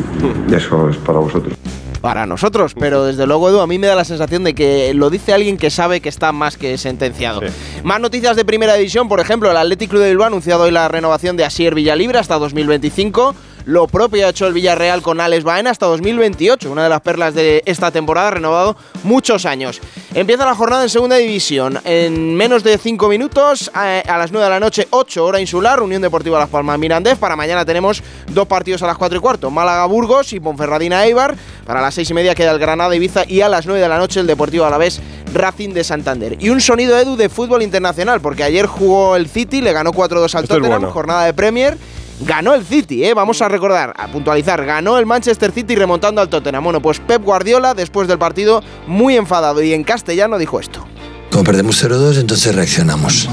Eso 0.56 0.89
es 0.89 0.97
para 0.97 1.19
vosotros. 1.19 1.56
Para 2.02 2.26
nosotros, 2.26 2.74
pero 2.74 3.06
desde 3.06 3.28
luego, 3.28 3.50
Edu, 3.50 3.60
a 3.60 3.67
mí 3.67 3.78
me 3.78 3.88
da 3.88 3.95
la 3.95 4.06
sensación 4.06 4.43
de 4.43 4.56
que 4.56 4.93
lo 4.93 5.10
dice 5.10 5.34
alguien 5.34 5.58
que 5.58 5.69
sabe 5.69 6.02
que 6.02 6.10
está 6.10 6.32
más 6.32 6.58
que 6.58 6.78
sentenciado. 6.78 7.41
Más 7.84 8.00
noticias 8.00 8.36
de 8.36 8.45
primera 8.45 8.74
división, 8.74 9.08
por 9.08 9.19
ejemplo, 9.19 9.52
el 9.52 9.58
Athletic 9.58 9.89
Club 9.89 10.02
de 10.02 10.10
Bilbao 10.10 10.26
ha 10.26 10.28
anunciado 10.28 10.63
hoy 10.63 10.71
la 10.71 10.88
renovación 10.88 11.38
de 11.38 11.45
Asier 11.45 11.76
Villalibre 11.76 12.17
hasta 12.17 12.39
2025. 12.39 13.36
Lo 13.65 13.88
propio 13.88 14.26
ha 14.26 14.30
hecho 14.30 14.47
el 14.47 14.54
Villarreal 14.54 15.02
con 15.02 15.21
Alex 15.21 15.43
Baena 15.43 15.69
hasta 15.69 15.86
2028, 15.86 16.71
una 16.71 16.84
de 16.84 16.89
las 16.89 17.02
perlas 17.02 17.34
de 17.36 17.62
esta 17.65 17.91
temporada, 17.91 18.32
renovado 18.32 18.76
muchos 19.04 19.45
años. 19.45 19.80
Empieza 20.13 20.45
la 20.45 20.56
jornada 20.56 20.84
en 20.84 20.89
segunda 20.89 21.15
división. 21.17 21.80
En 21.86 22.36
menos 22.36 22.63
de 22.63 22.78
5 22.78 23.08
minutos, 23.08 23.69
a, 23.74 24.00
a 24.00 24.17
las 24.17 24.32
9 24.32 24.43
de 24.43 24.50
la 24.50 24.60
noche, 24.60 24.88
8 24.89 25.24
hora 25.26 25.39
insular, 25.39 25.82
Unión 25.82 26.02
Deportiva 26.02 26.39
Las 26.39 26.50
Palmas 26.50 26.80
Mirandés. 26.80 27.17
Para 27.17 27.36
mañana 27.36 27.63
tenemos 27.63 28.04
dos 28.32 28.47
partidos 28.47 28.82
a 28.82 28.88
las 28.88 28.97
4 28.97 29.17
y 29.17 29.21
cuarto: 29.21 29.52
Málaga 29.52 29.86
Burgos 29.86 30.34
y 30.34 30.39
Ponferradina 30.39 31.06
Eibar. 31.06 31.36
Para 31.65 31.82
las 31.82 31.93
6 31.93 32.10
y 32.10 32.13
media 32.15 32.36
queda 32.36 32.52
el 32.52 32.60
Granada 32.60 32.95
Ibiza 32.95 33.24
y 33.28 33.41
a 33.41 33.50
las 33.50 33.67
9 33.67 33.80
de 33.80 33.88
la 33.88 33.97
noche 34.00 34.19
el 34.19 34.28
Deportivo 34.28 34.65
Alavés 34.65 35.00
Racing 35.34 35.69
de 35.69 35.84
Santander. 35.84 36.38
Y 36.39 36.50
un 36.50 36.62
sonido 36.62 36.97
Edu 36.97 37.15
de 37.15 37.30
fútbol 37.30 37.62
internacional, 37.62 38.21
porque 38.21 38.43
ayer 38.43 38.65
jugó 38.65 39.15
el 39.15 39.28
City, 39.30 39.62
le 39.62 39.71
ganó 39.71 39.91
4-2 39.91 40.36
al 40.36 40.43
Esto 40.43 40.56
Tottenham, 40.56 40.82
bueno. 40.82 40.91
jornada 40.91 41.26
de 41.26 41.34
Premier. 41.34 41.78
Ganó 42.21 42.53
el 42.53 42.65
City, 42.65 43.03
¿eh? 43.03 43.13
vamos 43.13 43.41
a 43.41 43.47
recordar, 43.47 43.93
a 43.97 44.07
puntualizar, 44.07 44.63
ganó 44.65 44.97
el 44.97 45.05
Manchester 45.05 45.51
City 45.51 45.75
remontando 45.75 46.21
al 46.21 46.29
Tottenham. 46.29 46.63
Bueno, 46.63 46.81
pues 46.81 46.99
Pep 46.99 47.23
Guardiola, 47.23 47.73
después 47.73 48.07
del 48.07 48.19
partido, 48.19 48.63
muy 48.88 49.15
enfadado 49.15 49.62
y 49.63 49.73
en 49.73 49.84
castellano 49.84 50.38
dijo 50.38 50.60
esto. 50.60 50.86
Como 51.31 51.43
perdemos 51.43 51.84
0-2, 51.84 52.19
entonces 52.19 52.53
reaccionamos. 52.53 53.27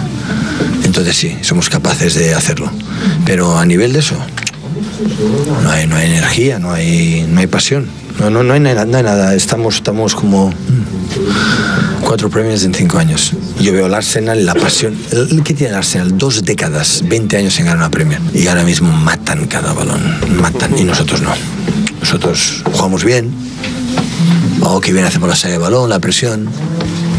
Entonces 0.85 1.17
sí, 1.17 1.37
somos 1.43 1.69
capaces 1.69 2.15
de 2.15 2.35
hacerlo. 2.35 2.71
Pero 3.27 3.59
a 3.59 3.67
nivel 3.67 3.93
de 3.93 3.99
eso, 3.99 4.17
no 5.63 5.71
hay, 5.71 5.87
no 5.87 5.97
hay 5.97 6.07
energía, 6.07 6.59
no 6.59 6.73
hay, 6.73 7.27
no 7.29 7.41
hay 7.41 7.47
pasión. 7.47 7.89
No, 8.19 8.31
no, 8.31 8.43
no, 8.43 8.55
hay, 8.55 8.61
nada, 8.61 8.85
no 8.85 8.97
hay 8.97 9.03
nada. 9.03 9.35
Estamos, 9.35 9.77
estamos 9.77 10.15
como 10.15 10.49
mm, 10.49 11.08
cuatro 12.09 12.31
premios 12.31 12.65
en 12.65 12.73
cinco 12.73 12.97
años. 12.97 13.35
Yo 13.61 13.71
veo 13.71 13.85
el 13.85 13.93
Arsenal, 13.93 14.47
la 14.47 14.55
pasión. 14.55 14.97
¿Qué 15.45 15.53
tiene 15.53 15.73
el 15.73 15.75
Arsenal? 15.75 16.17
Dos 16.17 16.43
décadas, 16.43 17.05
20 17.07 17.37
años 17.37 17.59
en 17.59 17.67
ganar 17.67 17.81
una 17.81 17.91
Premier. 17.91 18.19
Y 18.33 18.47
ahora 18.47 18.65
mismo 18.65 18.91
matan 18.91 19.47
cada 19.47 19.75
balón. 19.75 20.01
Matan. 20.41 20.77
Y 20.79 20.85
nosotros 20.85 21.21
no. 21.21 21.31
Nosotros 22.01 22.63
jugamos 22.65 23.05
bien. 23.05 23.31
O 24.63 24.81
que 24.81 24.91
bien 24.91 25.05
hacemos 25.05 25.29
la 25.29 25.37
salida 25.37 25.59
de 25.59 25.65
balón, 25.65 25.91
la 25.91 25.99
presión. 25.99 26.49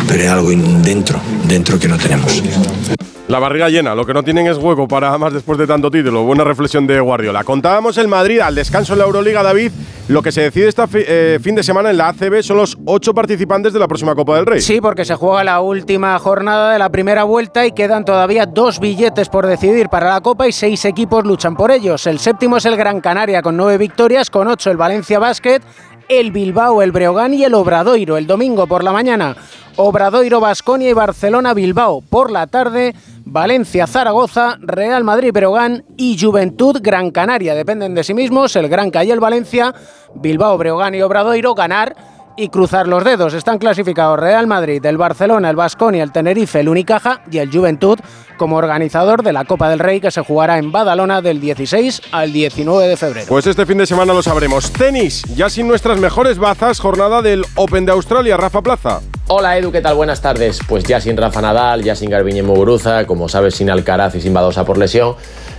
Pero 0.08 0.24
hay 0.24 0.28
algo 0.28 0.50
dentro, 0.50 1.22
dentro 1.48 1.78
que 1.78 1.88
no 1.88 1.98
tenemos. 2.00 2.42
La 3.28 3.38
barriga 3.38 3.70
llena, 3.70 3.94
lo 3.94 4.08
que 4.08 4.16
no 4.16 4.24
tienen 4.24 4.48
es 4.48 4.58
hueco 4.58 4.88
para 4.88 5.16
más 5.20 5.34
después 5.34 5.60
de 5.60 5.68
tanto 5.68 5.92
título. 5.92 6.24
Buena 6.24 6.44
reflexión 6.44 6.88
de 6.88 7.00
Guardiola. 7.00 7.44
Contábamos 7.44 7.96
el 8.00 8.08
Madrid 8.08 8.40
al 8.40 8.56
descanso 8.56 8.94
en 8.94 9.00
la 9.00 9.06
Euroliga, 9.06 9.44
David. 9.44 9.72
Lo 10.10 10.24
que 10.24 10.32
se 10.32 10.42
decide 10.42 10.70
este 10.70 11.40
fin 11.40 11.54
de 11.54 11.62
semana 11.62 11.92
en 11.92 11.98
la 11.98 12.10
ACB 12.10 12.42
son 12.42 12.58
los 12.58 12.76
ocho 12.86 13.14
participantes 13.14 13.74
de 13.74 13.80
la 13.80 13.88
próxima 13.88 14.16
Copa 14.16 14.38
del 14.38 14.48
Rey. 14.48 14.60
Sí, 14.60 14.82
porque 14.82 15.06
se 15.06 15.14
juega 15.14 15.44
la 15.44 15.62
última 15.62 16.18
jornada 16.18 16.74
de 16.74 16.80
la 16.80 16.90
primera 16.90 17.26
vuelta 17.26 17.68
y 17.68 17.74
quedan 17.74 18.06
todavía 18.06 18.48
dos 18.48 18.80
billetes 18.80 19.30
por 19.30 19.46
decidir 19.46 19.88
para 19.88 20.10
la 20.10 20.22
Copa 20.22 20.48
y 20.48 20.52
seis 20.52 20.84
equipos 20.86 21.26
luchan 21.26 21.56
por 21.56 21.70
ellos. 21.70 22.08
El 22.08 22.18
séptimo 22.18 22.58
es 22.58 22.66
el 22.66 22.76
Gran 22.76 23.02
Canaria 23.02 23.44
con 23.44 23.56
nueve 23.56 23.78
victorias, 23.78 24.32
con 24.32 24.48
ocho 24.48 24.72
el 24.72 24.78
Valencia 24.78 25.20
Basket, 25.20 25.62
el 26.08 26.32
Bilbao, 26.32 26.82
el 26.82 26.92
Breogán 26.92 27.36
y 27.36 27.44
el 27.44 27.54
Obradoiro. 27.54 28.18
El 28.18 28.26
domingo 28.26 28.66
por 28.66 28.84
la 28.84 28.92
mañana, 28.92 29.36
Obradoiro, 29.76 30.40
Basconia 30.40 30.90
y 30.90 30.94
Barcelona, 30.94 31.54
Bilbao. 31.54 32.02
Por 32.02 32.32
la 32.32 32.48
tarde, 32.48 32.96
Valencia, 33.32 33.86
Zaragoza, 33.86 34.58
Real 34.60 35.04
Madrid, 35.04 35.32
Breogán 35.32 35.86
y 35.98 36.18
Juventud, 36.20 36.80
Gran 36.82 37.12
Canaria. 37.12 37.54
Dependen 37.54 37.94
de 37.94 38.04
sí 38.04 38.16
mismos, 38.16 38.56
el 38.56 38.68
Granca 38.68 39.04
y 39.04 39.12
el 39.12 39.20
Valencia, 39.20 39.74
Bilbao, 40.16 40.58
Breogán 40.58 40.96
y 40.96 41.04
Obradoiro, 41.04 41.54
ganar 41.54 41.96
y 42.40 42.48
cruzar 42.48 42.88
los 42.88 43.04
dedos. 43.04 43.34
Están 43.34 43.60
clasificados 43.60 44.18
Real 44.18 44.48
Madrid, 44.48 44.84
el 44.86 44.98
Barcelona, 44.98 45.50
el 45.50 45.58
Basconia, 45.58 46.04
el 46.04 46.14
Tenerife, 46.14 46.62
el 46.62 46.70
Unicaja 46.70 47.22
y 47.30 47.40
el 47.40 47.52
Juventud 47.52 48.00
como 48.38 48.56
organizador 48.56 49.24
de 49.24 49.34
la 49.34 49.44
Copa 49.44 49.70
del 49.70 49.80
Rey 49.80 50.00
que 50.00 50.10
se 50.10 50.22
jugará 50.22 50.58
en 50.58 50.72
Badalona 50.72 51.22
del 51.22 51.42
16 51.42 52.02
al 52.14 52.32
19 52.32 52.88
de 52.88 52.96
febrero. 52.96 53.26
Pues 53.28 53.46
este 53.46 53.66
fin 53.66 53.78
de 53.78 53.86
semana 53.86 54.14
lo 54.14 54.24
sabremos. 54.24 54.72
Tenis, 54.72 55.24
ya 55.36 55.50
sin 55.50 55.68
nuestras 55.68 56.00
mejores 56.00 56.40
bazas, 56.40 56.80
jornada 56.80 57.22
del 57.22 57.46
Open 57.56 57.86
de 57.86 57.92
Australia, 57.92 58.38
Rafa 58.38 58.62
Plaza. 58.62 59.02
Hola 59.28 59.58
Edu, 59.58 59.74
¿qué 59.74 59.82
tal? 59.82 59.96
Buenas 59.96 60.22
tardes. 60.22 60.60
Pues 60.68 60.86
ya 60.86 61.02
sin 61.02 61.18
Rafa 61.18 61.42
Nadal, 61.42 61.84
ya 61.84 61.96
sin 61.96 62.10
Garbiñe 62.10 62.42
Muguruza, 62.42 63.06
como 63.06 63.28
sabes, 63.28 63.56
sin 63.56 63.70
Alcaraz 63.70 64.16
y 64.16 64.22
sin 64.22 64.34
Badosa 64.34 64.64
por 64.64 64.78
lesión. 64.78 65.16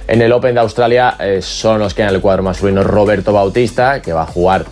En 0.09 0.23
el 0.23 0.33
Open 0.33 0.55
de 0.55 0.61
Australia 0.61 1.17
eh, 1.21 1.41
son 1.43 1.79
los 1.79 1.93
que 1.93 2.03
en 2.03 2.09
el 2.09 2.21
cuadro 2.21 2.43
masculino 2.43 2.83
Roberto 2.83 3.33
Bautista, 3.33 4.01
que 4.01 4.15
va 4.15 4.23
a 4.23 4.27
jugar 4.27 4.65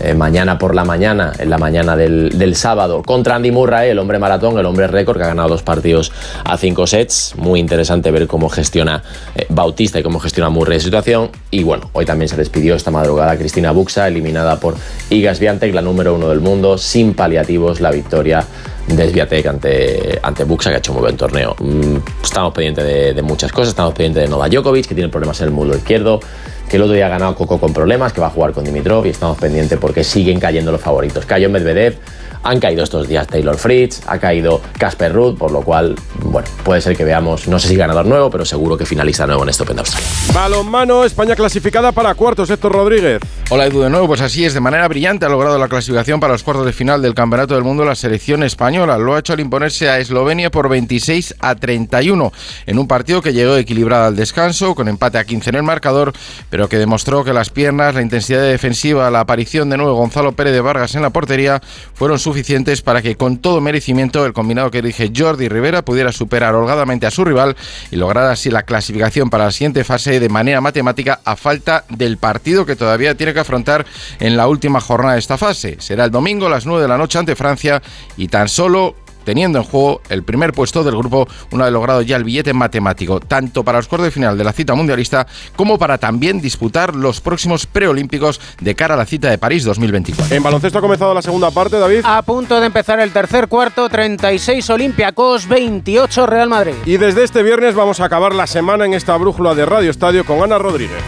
eh, 0.00 0.14
mañana 0.14 0.58
por 0.58 0.74
la 0.74 0.84
mañana, 0.84 1.32
en 1.38 1.48
la 1.48 1.58
mañana 1.58 1.96
del, 1.96 2.54
sábado, 2.56 3.02
contra 3.02 3.36
Andy 3.36 3.50
Murray, 3.50 3.90
el 3.90 3.98
hombre 3.98 4.18
maratón, 4.18 4.58
el 4.58 4.66
hombre 4.66 4.86
récord, 4.86 5.16
que 5.16 5.24
ha 5.24 5.28
ganado 5.28 5.48
dos 5.48 5.62
partidos 5.62 6.12
a 6.44 6.56
cinco 6.56 6.86
sets. 6.86 7.34
Muy 7.36 7.60
interesante 7.60 8.10
ver 8.10 8.26
cómo 8.26 8.48
gestiona 8.48 9.02
eh, 9.34 9.46
Bautista 9.48 9.98
y 9.98 10.02
cómo 10.02 10.18
gestiona 10.20 10.50
Murray 10.50 10.78
la 10.78 10.84
situación. 10.84 11.30
Y 11.50 11.62
bueno, 11.62 11.90
hoy 11.92 12.04
también 12.04 12.28
se 12.28 12.36
despidió 12.36 12.74
esta 12.74 12.90
madrugada 12.90 13.36
Cristina 13.36 13.72
Buxa, 13.72 14.08
eliminada 14.08 14.60
por 14.60 14.76
Iga 15.10 15.34
Swiatek, 15.34 15.74
la 15.74 15.82
número 15.82 16.14
uno 16.14 16.28
del 16.28 16.40
mundo, 16.40 16.76
sin 16.78 17.14
paliativos, 17.14 17.80
la 17.80 17.90
victoria 17.90 18.44
de 18.86 19.10
Swiatek 19.10 19.46
ante, 19.46 20.18
ante 20.22 20.44
Buxa, 20.44 20.70
que 20.70 20.76
ha 20.76 20.78
hecho 20.78 20.92
un 20.92 20.98
muy 20.98 21.04
buen 21.04 21.16
torneo. 21.16 21.56
Mm, 21.58 21.96
estamos 22.22 22.52
pendientes 22.52 22.84
de, 22.84 23.14
de 23.14 23.22
muchas 23.22 23.50
cosas, 23.50 23.70
estamos 23.70 23.94
pendientes 23.94 24.24
de 24.24 24.28
Novak 24.28 24.52
Djokovic, 24.52 24.86
que 24.86 24.94
tiene 24.94 25.08
problemas 25.08 25.40
en 25.40 25.48
el 25.48 25.52
muslo 25.52 25.76
izquierdo, 25.76 26.20
que 26.68 26.76
el 26.76 26.82
otro 26.82 26.94
día 26.94 27.06
ha 27.06 27.10
ganado 27.10 27.34
Coco 27.34 27.58
con 27.58 27.72
problemas, 27.72 28.12
que 28.12 28.20
va 28.20 28.26
a 28.28 28.30
jugar 28.30 28.52
con 28.52 28.64
Dimitrov, 28.64 29.06
y 29.06 29.10
estamos 29.10 29.38
pendientes 29.38 29.78
porque 29.78 30.04
siguen 30.04 30.40
cayendo 30.40 30.72
los 30.72 30.80
favoritos. 30.80 31.26
Cayó 31.26 31.48
Medvedev, 31.50 31.98
han 32.46 32.60
caído 32.60 32.84
estos 32.84 33.08
días 33.08 33.26
Taylor 33.26 33.56
Fritz, 33.56 34.02
ha 34.06 34.18
caído 34.18 34.60
Casper 34.78 35.12
Ruud, 35.12 35.36
por 35.36 35.50
lo 35.50 35.62
cual, 35.62 35.96
bueno, 36.22 36.48
puede 36.64 36.80
ser 36.80 36.96
que 36.96 37.04
veamos, 37.04 37.48
no 37.48 37.58
sé 37.58 37.68
si 37.68 37.76
ganador 37.76 38.06
nuevo, 38.06 38.30
pero 38.30 38.44
seguro 38.44 38.76
que 38.76 38.86
finalista 38.86 39.26
nuevo 39.26 39.42
en 39.42 39.48
este 39.48 39.64
Open 39.64 39.76
de 39.76 39.80
Australia. 39.80 40.08
Balonmano, 40.32 41.04
España 41.04 41.34
clasificada 41.34 41.92
para 41.92 42.14
cuartos, 42.14 42.48
Héctor 42.48 42.72
Rodríguez. 42.72 43.20
Hola 43.50 43.66
Edu 43.66 43.80
de 43.80 43.90
nuevo, 43.90 44.06
pues 44.08 44.20
así 44.20 44.44
es, 44.44 44.54
de 44.54 44.60
manera 44.60 44.86
brillante 44.88 45.26
ha 45.26 45.28
logrado 45.28 45.58
la 45.58 45.68
clasificación 45.68 46.20
para 46.20 46.32
los 46.32 46.42
cuartos 46.42 46.66
de 46.66 46.72
final 46.72 47.02
del 47.02 47.14
Campeonato 47.14 47.54
del 47.54 47.64
Mundo 47.64 47.84
la 47.84 47.94
selección 47.94 48.42
española. 48.42 48.96
Lo 48.98 49.14
ha 49.14 49.20
hecho 49.20 49.32
al 49.32 49.40
imponerse 49.40 49.88
a 49.88 49.98
Eslovenia 49.98 50.50
por 50.50 50.68
26 50.68 51.36
a 51.40 51.54
31 51.54 52.32
en 52.66 52.78
un 52.78 52.88
partido 52.88 53.22
que 53.22 53.32
llegó 53.32 53.56
equilibrado 53.56 54.06
al 54.06 54.16
descanso, 54.16 54.74
con 54.74 54.88
empate 54.88 55.18
a 55.18 55.24
15 55.24 55.50
en 55.50 55.56
el 55.56 55.62
marcador, 55.62 56.12
pero 56.48 56.55
que 56.68 56.78
demostró 56.78 57.22
que 57.22 57.34
las 57.34 57.50
piernas, 57.50 57.94
la 57.94 58.00
intensidad 58.00 58.40
defensiva, 58.42 59.10
la 59.10 59.20
aparición 59.20 59.68
de 59.68 59.76
nuevo 59.76 59.94
Gonzalo 59.94 60.32
Pérez 60.32 60.54
de 60.54 60.62
Vargas 60.62 60.94
en 60.94 61.02
la 61.02 61.10
portería 61.10 61.60
fueron 61.92 62.18
suficientes 62.18 62.80
para 62.80 63.02
que 63.02 63.16
con 63.16 63.36
todo 63.36 63.60
merecimiento 63.60 64.24
el 64.24 64.32
combinado 64.32 64.70
que 64.70 64.80
dirige 64.80 65.12
Jordi 65.14 65.48
Rivera 65.48 65.82
pudiera 65.82 66.12
superar 66.12 66.54
holgadamente 66.54 67.06
a 67.06 67.10
su 67.10 67.24
rival 67.24 67.56
y 67.90 67.96
lograr 67.96 68.30
así 68.30 68.50
la 68.50 68.62
clasificación 68.62 69.28
para 69.28 69.44
la 69.44 69.52
siguiente 69.52 69.84
fase 69.84 70.18
de 70.18 70.28
manera 70.30 70.62
matemática 70.62 71.20
a 71.24 71.36
falta 71.36 71.84
del 71.90 72.16
partido 72.16 72.64
que 72.64 72.74
todavía 72.74 73.14
tiene 73.14 73.34
que 73.34 73.40
afrontar 73.40 73.84
en 74.18 74.36
la 74.36 74.48
última 74.48 74.80
jornada 74.80 75.14
de 75.14 75.20
esta 75.20 75.36
fase. 75.36 75.76
Será 75.78 76.06
el 76.06 76.10
domingo 76.10 76.46
a 76.46 76.50
las 76.50 76.64
9 76.64 76.80
de 76.80 76.88
la 76.88 76.96
noche 76.96 77.18
ante 77.18 77.36
Francia 77.36 77.82
y 78.16 78.28
tan 78.28 78.48
solo 78.48 78.94
teniendo 79.26 79.58
en 79.58 79.64
juego 79.64 80.00
el 80.08 80.22
primer 80.22 80.52
puesto 80.52 80.84
del 80.84 80.96
grupo, 80.96 81.28
una 81.50 81.64
vez 81.64 81.72
logrado 81.72 82.00
ya 82.00 82.16
el 82.16 82.24
billete 82.24 82.54
matemático, 82.54 83.18
tanto 83.18 83.64
para 83.64 83.78
los 83.78 83.88
cuartos 83.88 84.06
de 84.06 84.10
final 84.12 84.38
de 84.38 84.44
la 84.44 84.52
cita 84.52 84.74
mundialista 84.74 85.26
como 85.56 85.78
para 85.78 85.98
también 85.98 86.40
disputar 86.40 86.94
los 86.94 87.20
próximos 87.20 87.66
preolímpicos 87.66 88.40
de 88.60 88.74
cara 88.76 88.94
a 88.94 88.96
la 88.96 89.04
cita 89.04 89.28
de 89.28 89.36
París 89.36 89.64
2024. 89.64 90.34
En 90.34 90.42
baloncesto 90.42 90.78
ha 90.78 90.80
comenzado 90.80 91.12
la 91.12 91.22
segunda 91.22 91.50
parte, 91.50 91.78
David. 91.78 92.02
A 92.04 92.22
punto 92.22 92.60
de 92.60 92.66
empezar 92.66 93.00
el 93.00 93.12
tercer 93.12 93.48
cuarto, 93.48 93.88
36 93.88 94.70
Olympiacos, 94.70 95.48
28 95.48 96.26
Real 96.26 96.48
Madrid. 96.48 96.74
Y 96.86 96.96
desde 96.96 97.24
este 97.24 97.42
viernes 97.42 97.74
vamos 97.74 97.98
a 97.98 98.04
acabar 98.04 98.32
la 98.32 98.46
semana 98.46 98.84
en 98.84 98.94
esta 98.94 99.16
brújula 99.16 99.56
de 99.56 99.66
Radio 99.66 99.90
Estadio 99.90 100.24
con 100.24 100.40
Ana 100.42 100.58
Rodríguez. 100.58 101.02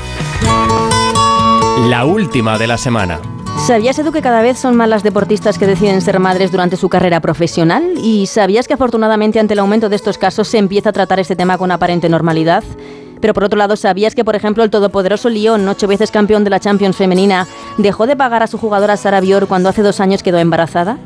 La 1.89 2.05
última 2.05 2.59
de 2.59 2.67
la 2.67 2.79
semana. 2.79 3.21
¿Sabías, 3.67 3.99
Edu, 3.99 4.13
que 4.13 4.23
cada 4.23 4.41
vez 4.41 4.59
son 4.59 4.77
más 4.77 4.89
las 4.89 5.03
deportistas 5.03 5.59
que 5.59 5.67
deciden 5.67 6.01
ser 6.01 6.21
madres 6.21 6.51
durante 6.51 6.77
su 6.77 6.89
carrera 6.89 7.21
profesional? 7.21 7.95
¿Y 8.03 8.27
sabías 8.27 8.67
que 8.67 8.75
afortunadamente 8.75 9.39
ante 9.41 9.53
el 9.53 9.59
aumento 9.59 9.91
de 9.91 9.97
estos 9.97 10.17
casos 10.17 10.49
se 10.49 10.57
empieza 10.57 10.89
a 10.89 10.93
tratar 10.93 11.21
este 11.21 11.37
tema 11.37 11.59
con 11.59 11.71
aparente 11.71 12.09
normalidad? 12.09 12.65
Pero 13.21 13.35
por 13.35 13.45
otro 13.45 13.59
lado, 13.59 13.77
¿sabías 13.77 14.15
que, 14.15 14.25
por 14.25 14.37
ejemplo, 14.37 14.65
el 14.65 14.71
todopoderoso 14.71 15.29
Lyon, 15.29 15.69
ocho 15.69 15.87
veces 15.87 16.11
campeón 16.11 16.45
de 16.45 16.51
la 16.51 16.61
Champions 16.61 16.97
femenina, 16.97 17.47
dejó 17.77 18.07
de 18.07 18.17
pagar 18.17 18.43
a 18.43 18.47
su 18.47 18.57
jugadora 18.57 18.97
Sara 18.97 19.21
Bior 19.21 19.49
cuando 19.49 19.69
hace 19.69 19.83
dos 19.83 20.01
años 20.01 20.23
quedó 20.23 20.39
embarazada? 20.39 20.99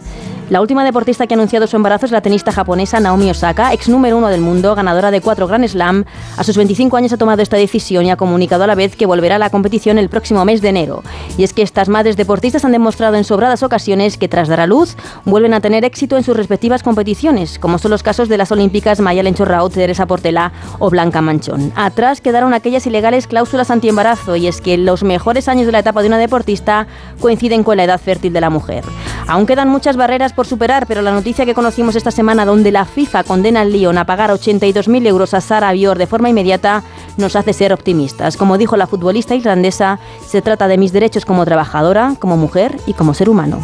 La 0.53 0.61
última 0.61 0.85
deportista 0.85 1.27
que 1.27 1.33
ha 1.33 1.39
anunciado 1.39 1.67
su 1.67 1.77
embarazo 1.77 2.05
es 2.05 2.13
la 2.13 2.21
tenista 2.21 2.53
japonesa 2.53 3.01
Naomi 3.01 3.31
Osaka, 3.31 3.73
ex 3.73 3.89
número 3.89 4.19
uno 4.19 4.29
del 4.29 4.43
mundo, 4.43 4.75
ganadora 4.75 5.11
de 5.11 5.23
cuatro 5.23 5.47
Grand 5.47 5.67
Slam. 5.67 6.05
A 6.37 6.45
sus 6.45 6.59
25 6.59 6.95
años 6.95 7.11
ha 7.15 7.17
tomado 7.17 7.41
esta 7.41 7.57
decisión 7.57 8.05
y 8.05 8.11
ha 8.11 8.17
comunicado 8.17 8.65
a 8.65 8.67
la 8.67 8.75
vez 8.75 8.95
que 8.95 9.07
volverá 9.07 9.37
a 9.37 9.39
la 9.39 9.49
competición 9.49 9.97
el 9.97 10.11
próximo 10.11 10.45
mes 10.45 10.61
de 10.61 10.69
enero. 10.69 11.05
Y 11.39 11.45
es 11.45 11.55
que 11.55 11.63
estas 11.63 11.89
madres 11.89 12.19
deportistas 12.19 12.67
han 12.67 12.73
demostrado 12.73 13.17
en 13.17 13.25
sobradas 13.25 13.63
ocasiones 13.63 14.19
que 14.19 14.29
tras 14.29 14.47
dar 14.47 14.61
a 14.61 14.67
luz 14.67 14.95
vuelven 15.25 15.55
a 15.55 15.63
tener 15.63 15.87
éxito 15.87 16.19
en 16.19 16.23
sus 16.23 16.37
respectivas 16.37 16.83
competiciones, 16.83 17.59
como 17.59 17.79
son 17.79 17.91
los 17.91 18.03
casos 18.03 18.29
de 18.29 18.37
las 18.37 18.53
olímpicas 18.53 19.01
Maya 19.01 19.23
Lenchorraut, 19.23 19.73
Teresa 19.73 20.05
Portela 20.05 20.53
o 20.79 20.91
Blanca 20.91 21.23
Manchón. 21.23 21.73
Atrás 21.77 22.21
quedaron 22.21 22.53
aquellas 22.53 22.87
ilegales 22.87 23.27
cláusulas 23.27 23.71
antiembarazo 23.71 24.37
y 24.37 24.49
es 24.49 24.61
que 24.61 24.77
los 24.77 25.03
mejores 25.03 25.49
años 25.49 25.65
de 25.65 25.73
la 25.73 25.79
etapa 25.79 26.03
de 26.03 26.09
una 26.09 26.19
deportista 26.19 26.89
coinciden 27.21 27.65
con 27.65 27.79
la 27.79 27.85
edad 27.85 27.99
fértil 27.99 28.35
de 28.35 28.43
la 28.43 28.51
mujer. 28.51 28.85
Aún 29.27 29.47
quedan 29.47 29.71
muchas 29.71 29.97
barreras 29.97 30.35
por 30.43 30.49
superar, 30.49 30.89
pero 30.89 31.03
la 31.03 31.13
noticia 31.13 31.47
que 31.47 31.55
conocimos 31.55 31.95
esta 31.95 32.11
semana 32.11 32.45
donde 32.45 32.73
la 32.73 32.85
FIFA 32.85 33.23
condena 33.23 33.61
al 33.61 33.71
Lyon 33.71 33.97
a 33.97 34.07
pagar 34.07 34.31
82.000 34.31 35.07
euros 35.07 35.35
a 35.35 35.41
Sara 35.41 35.71
Bior 35.71 35.99
de 35.99 36.09
forma 36.09 36.31
inmediata 36.31 36.83
nos 37.17 37.37
hace 37.37 37.53
ser 37.53 37.73
optimistas. 37.73 38.37
Como 38.37 38.59
dijo 38.59 38.77
la 38.77 38.89
futbolista 38.89 39.37
irlandesa, 39.37 40.01
se 40.27 40.43
trata 40.43 40.67
de 40.67 40.79
mis 40.79 40.93
derechos 40.93 41.25
como 41.25 41.45
trabajadora, 41.45 42.17
como 42.19 42.37
mujer 42.37 42.77
y 42.89 42.95
como 42.95 43.15
ser 43.15 43.29
humano. 43.29 43.63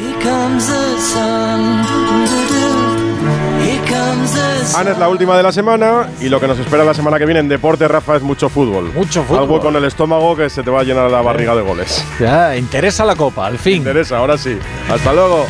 Ana 4.77 4.91
es 4.93 4.99
la 4.99 5.09
última 5.09 5.37
de 5.37 5.43
la 5.43 5.51
semana 5.51 6.09
y 6.21 6.29
lo 6.29 6.39
que 6.39 6.47
nos 6.47 6.61
espera 6.61 6.85
la 6.85 6.95
semana 6.95 7.19
que 7.19 7.25
viene 7.25 7.41
en 7.41 7.49
deporte, 7.49 7.89
Rafa, 7.89 8.15
es 8.15 8.23
mucho 8.23 8.49
fútbol. 8.49 8.93
Mucho 8.95 9.25
fútbol. 9.25 9.41
Algo 9.41 9.61
con 9.61 9.75
el 9.75 9.85
estómago 9.85 10.37
que 10.37 10.49
se 10.49 10.63
te 10.63 10.71
va 10.71 10.83
a 10.83 10.85
llenar 10.85 11.11
la 11.11 11.23
barriga 11.23 11.57
de 11.57 11.63
goles. 11.63 12.05
Ya, 12.21 12.57
interesa 12.57 13.05
la 13.05 13.17
copa, 13.17 13.49
al 13.49 13.59
fin. 13.59 13.79
Interesa, 13.79 14.19
ahora 14.19 14.39
sí. 14.39 14.57
Hasta 14.89 15.13
luego. 15.13 15.47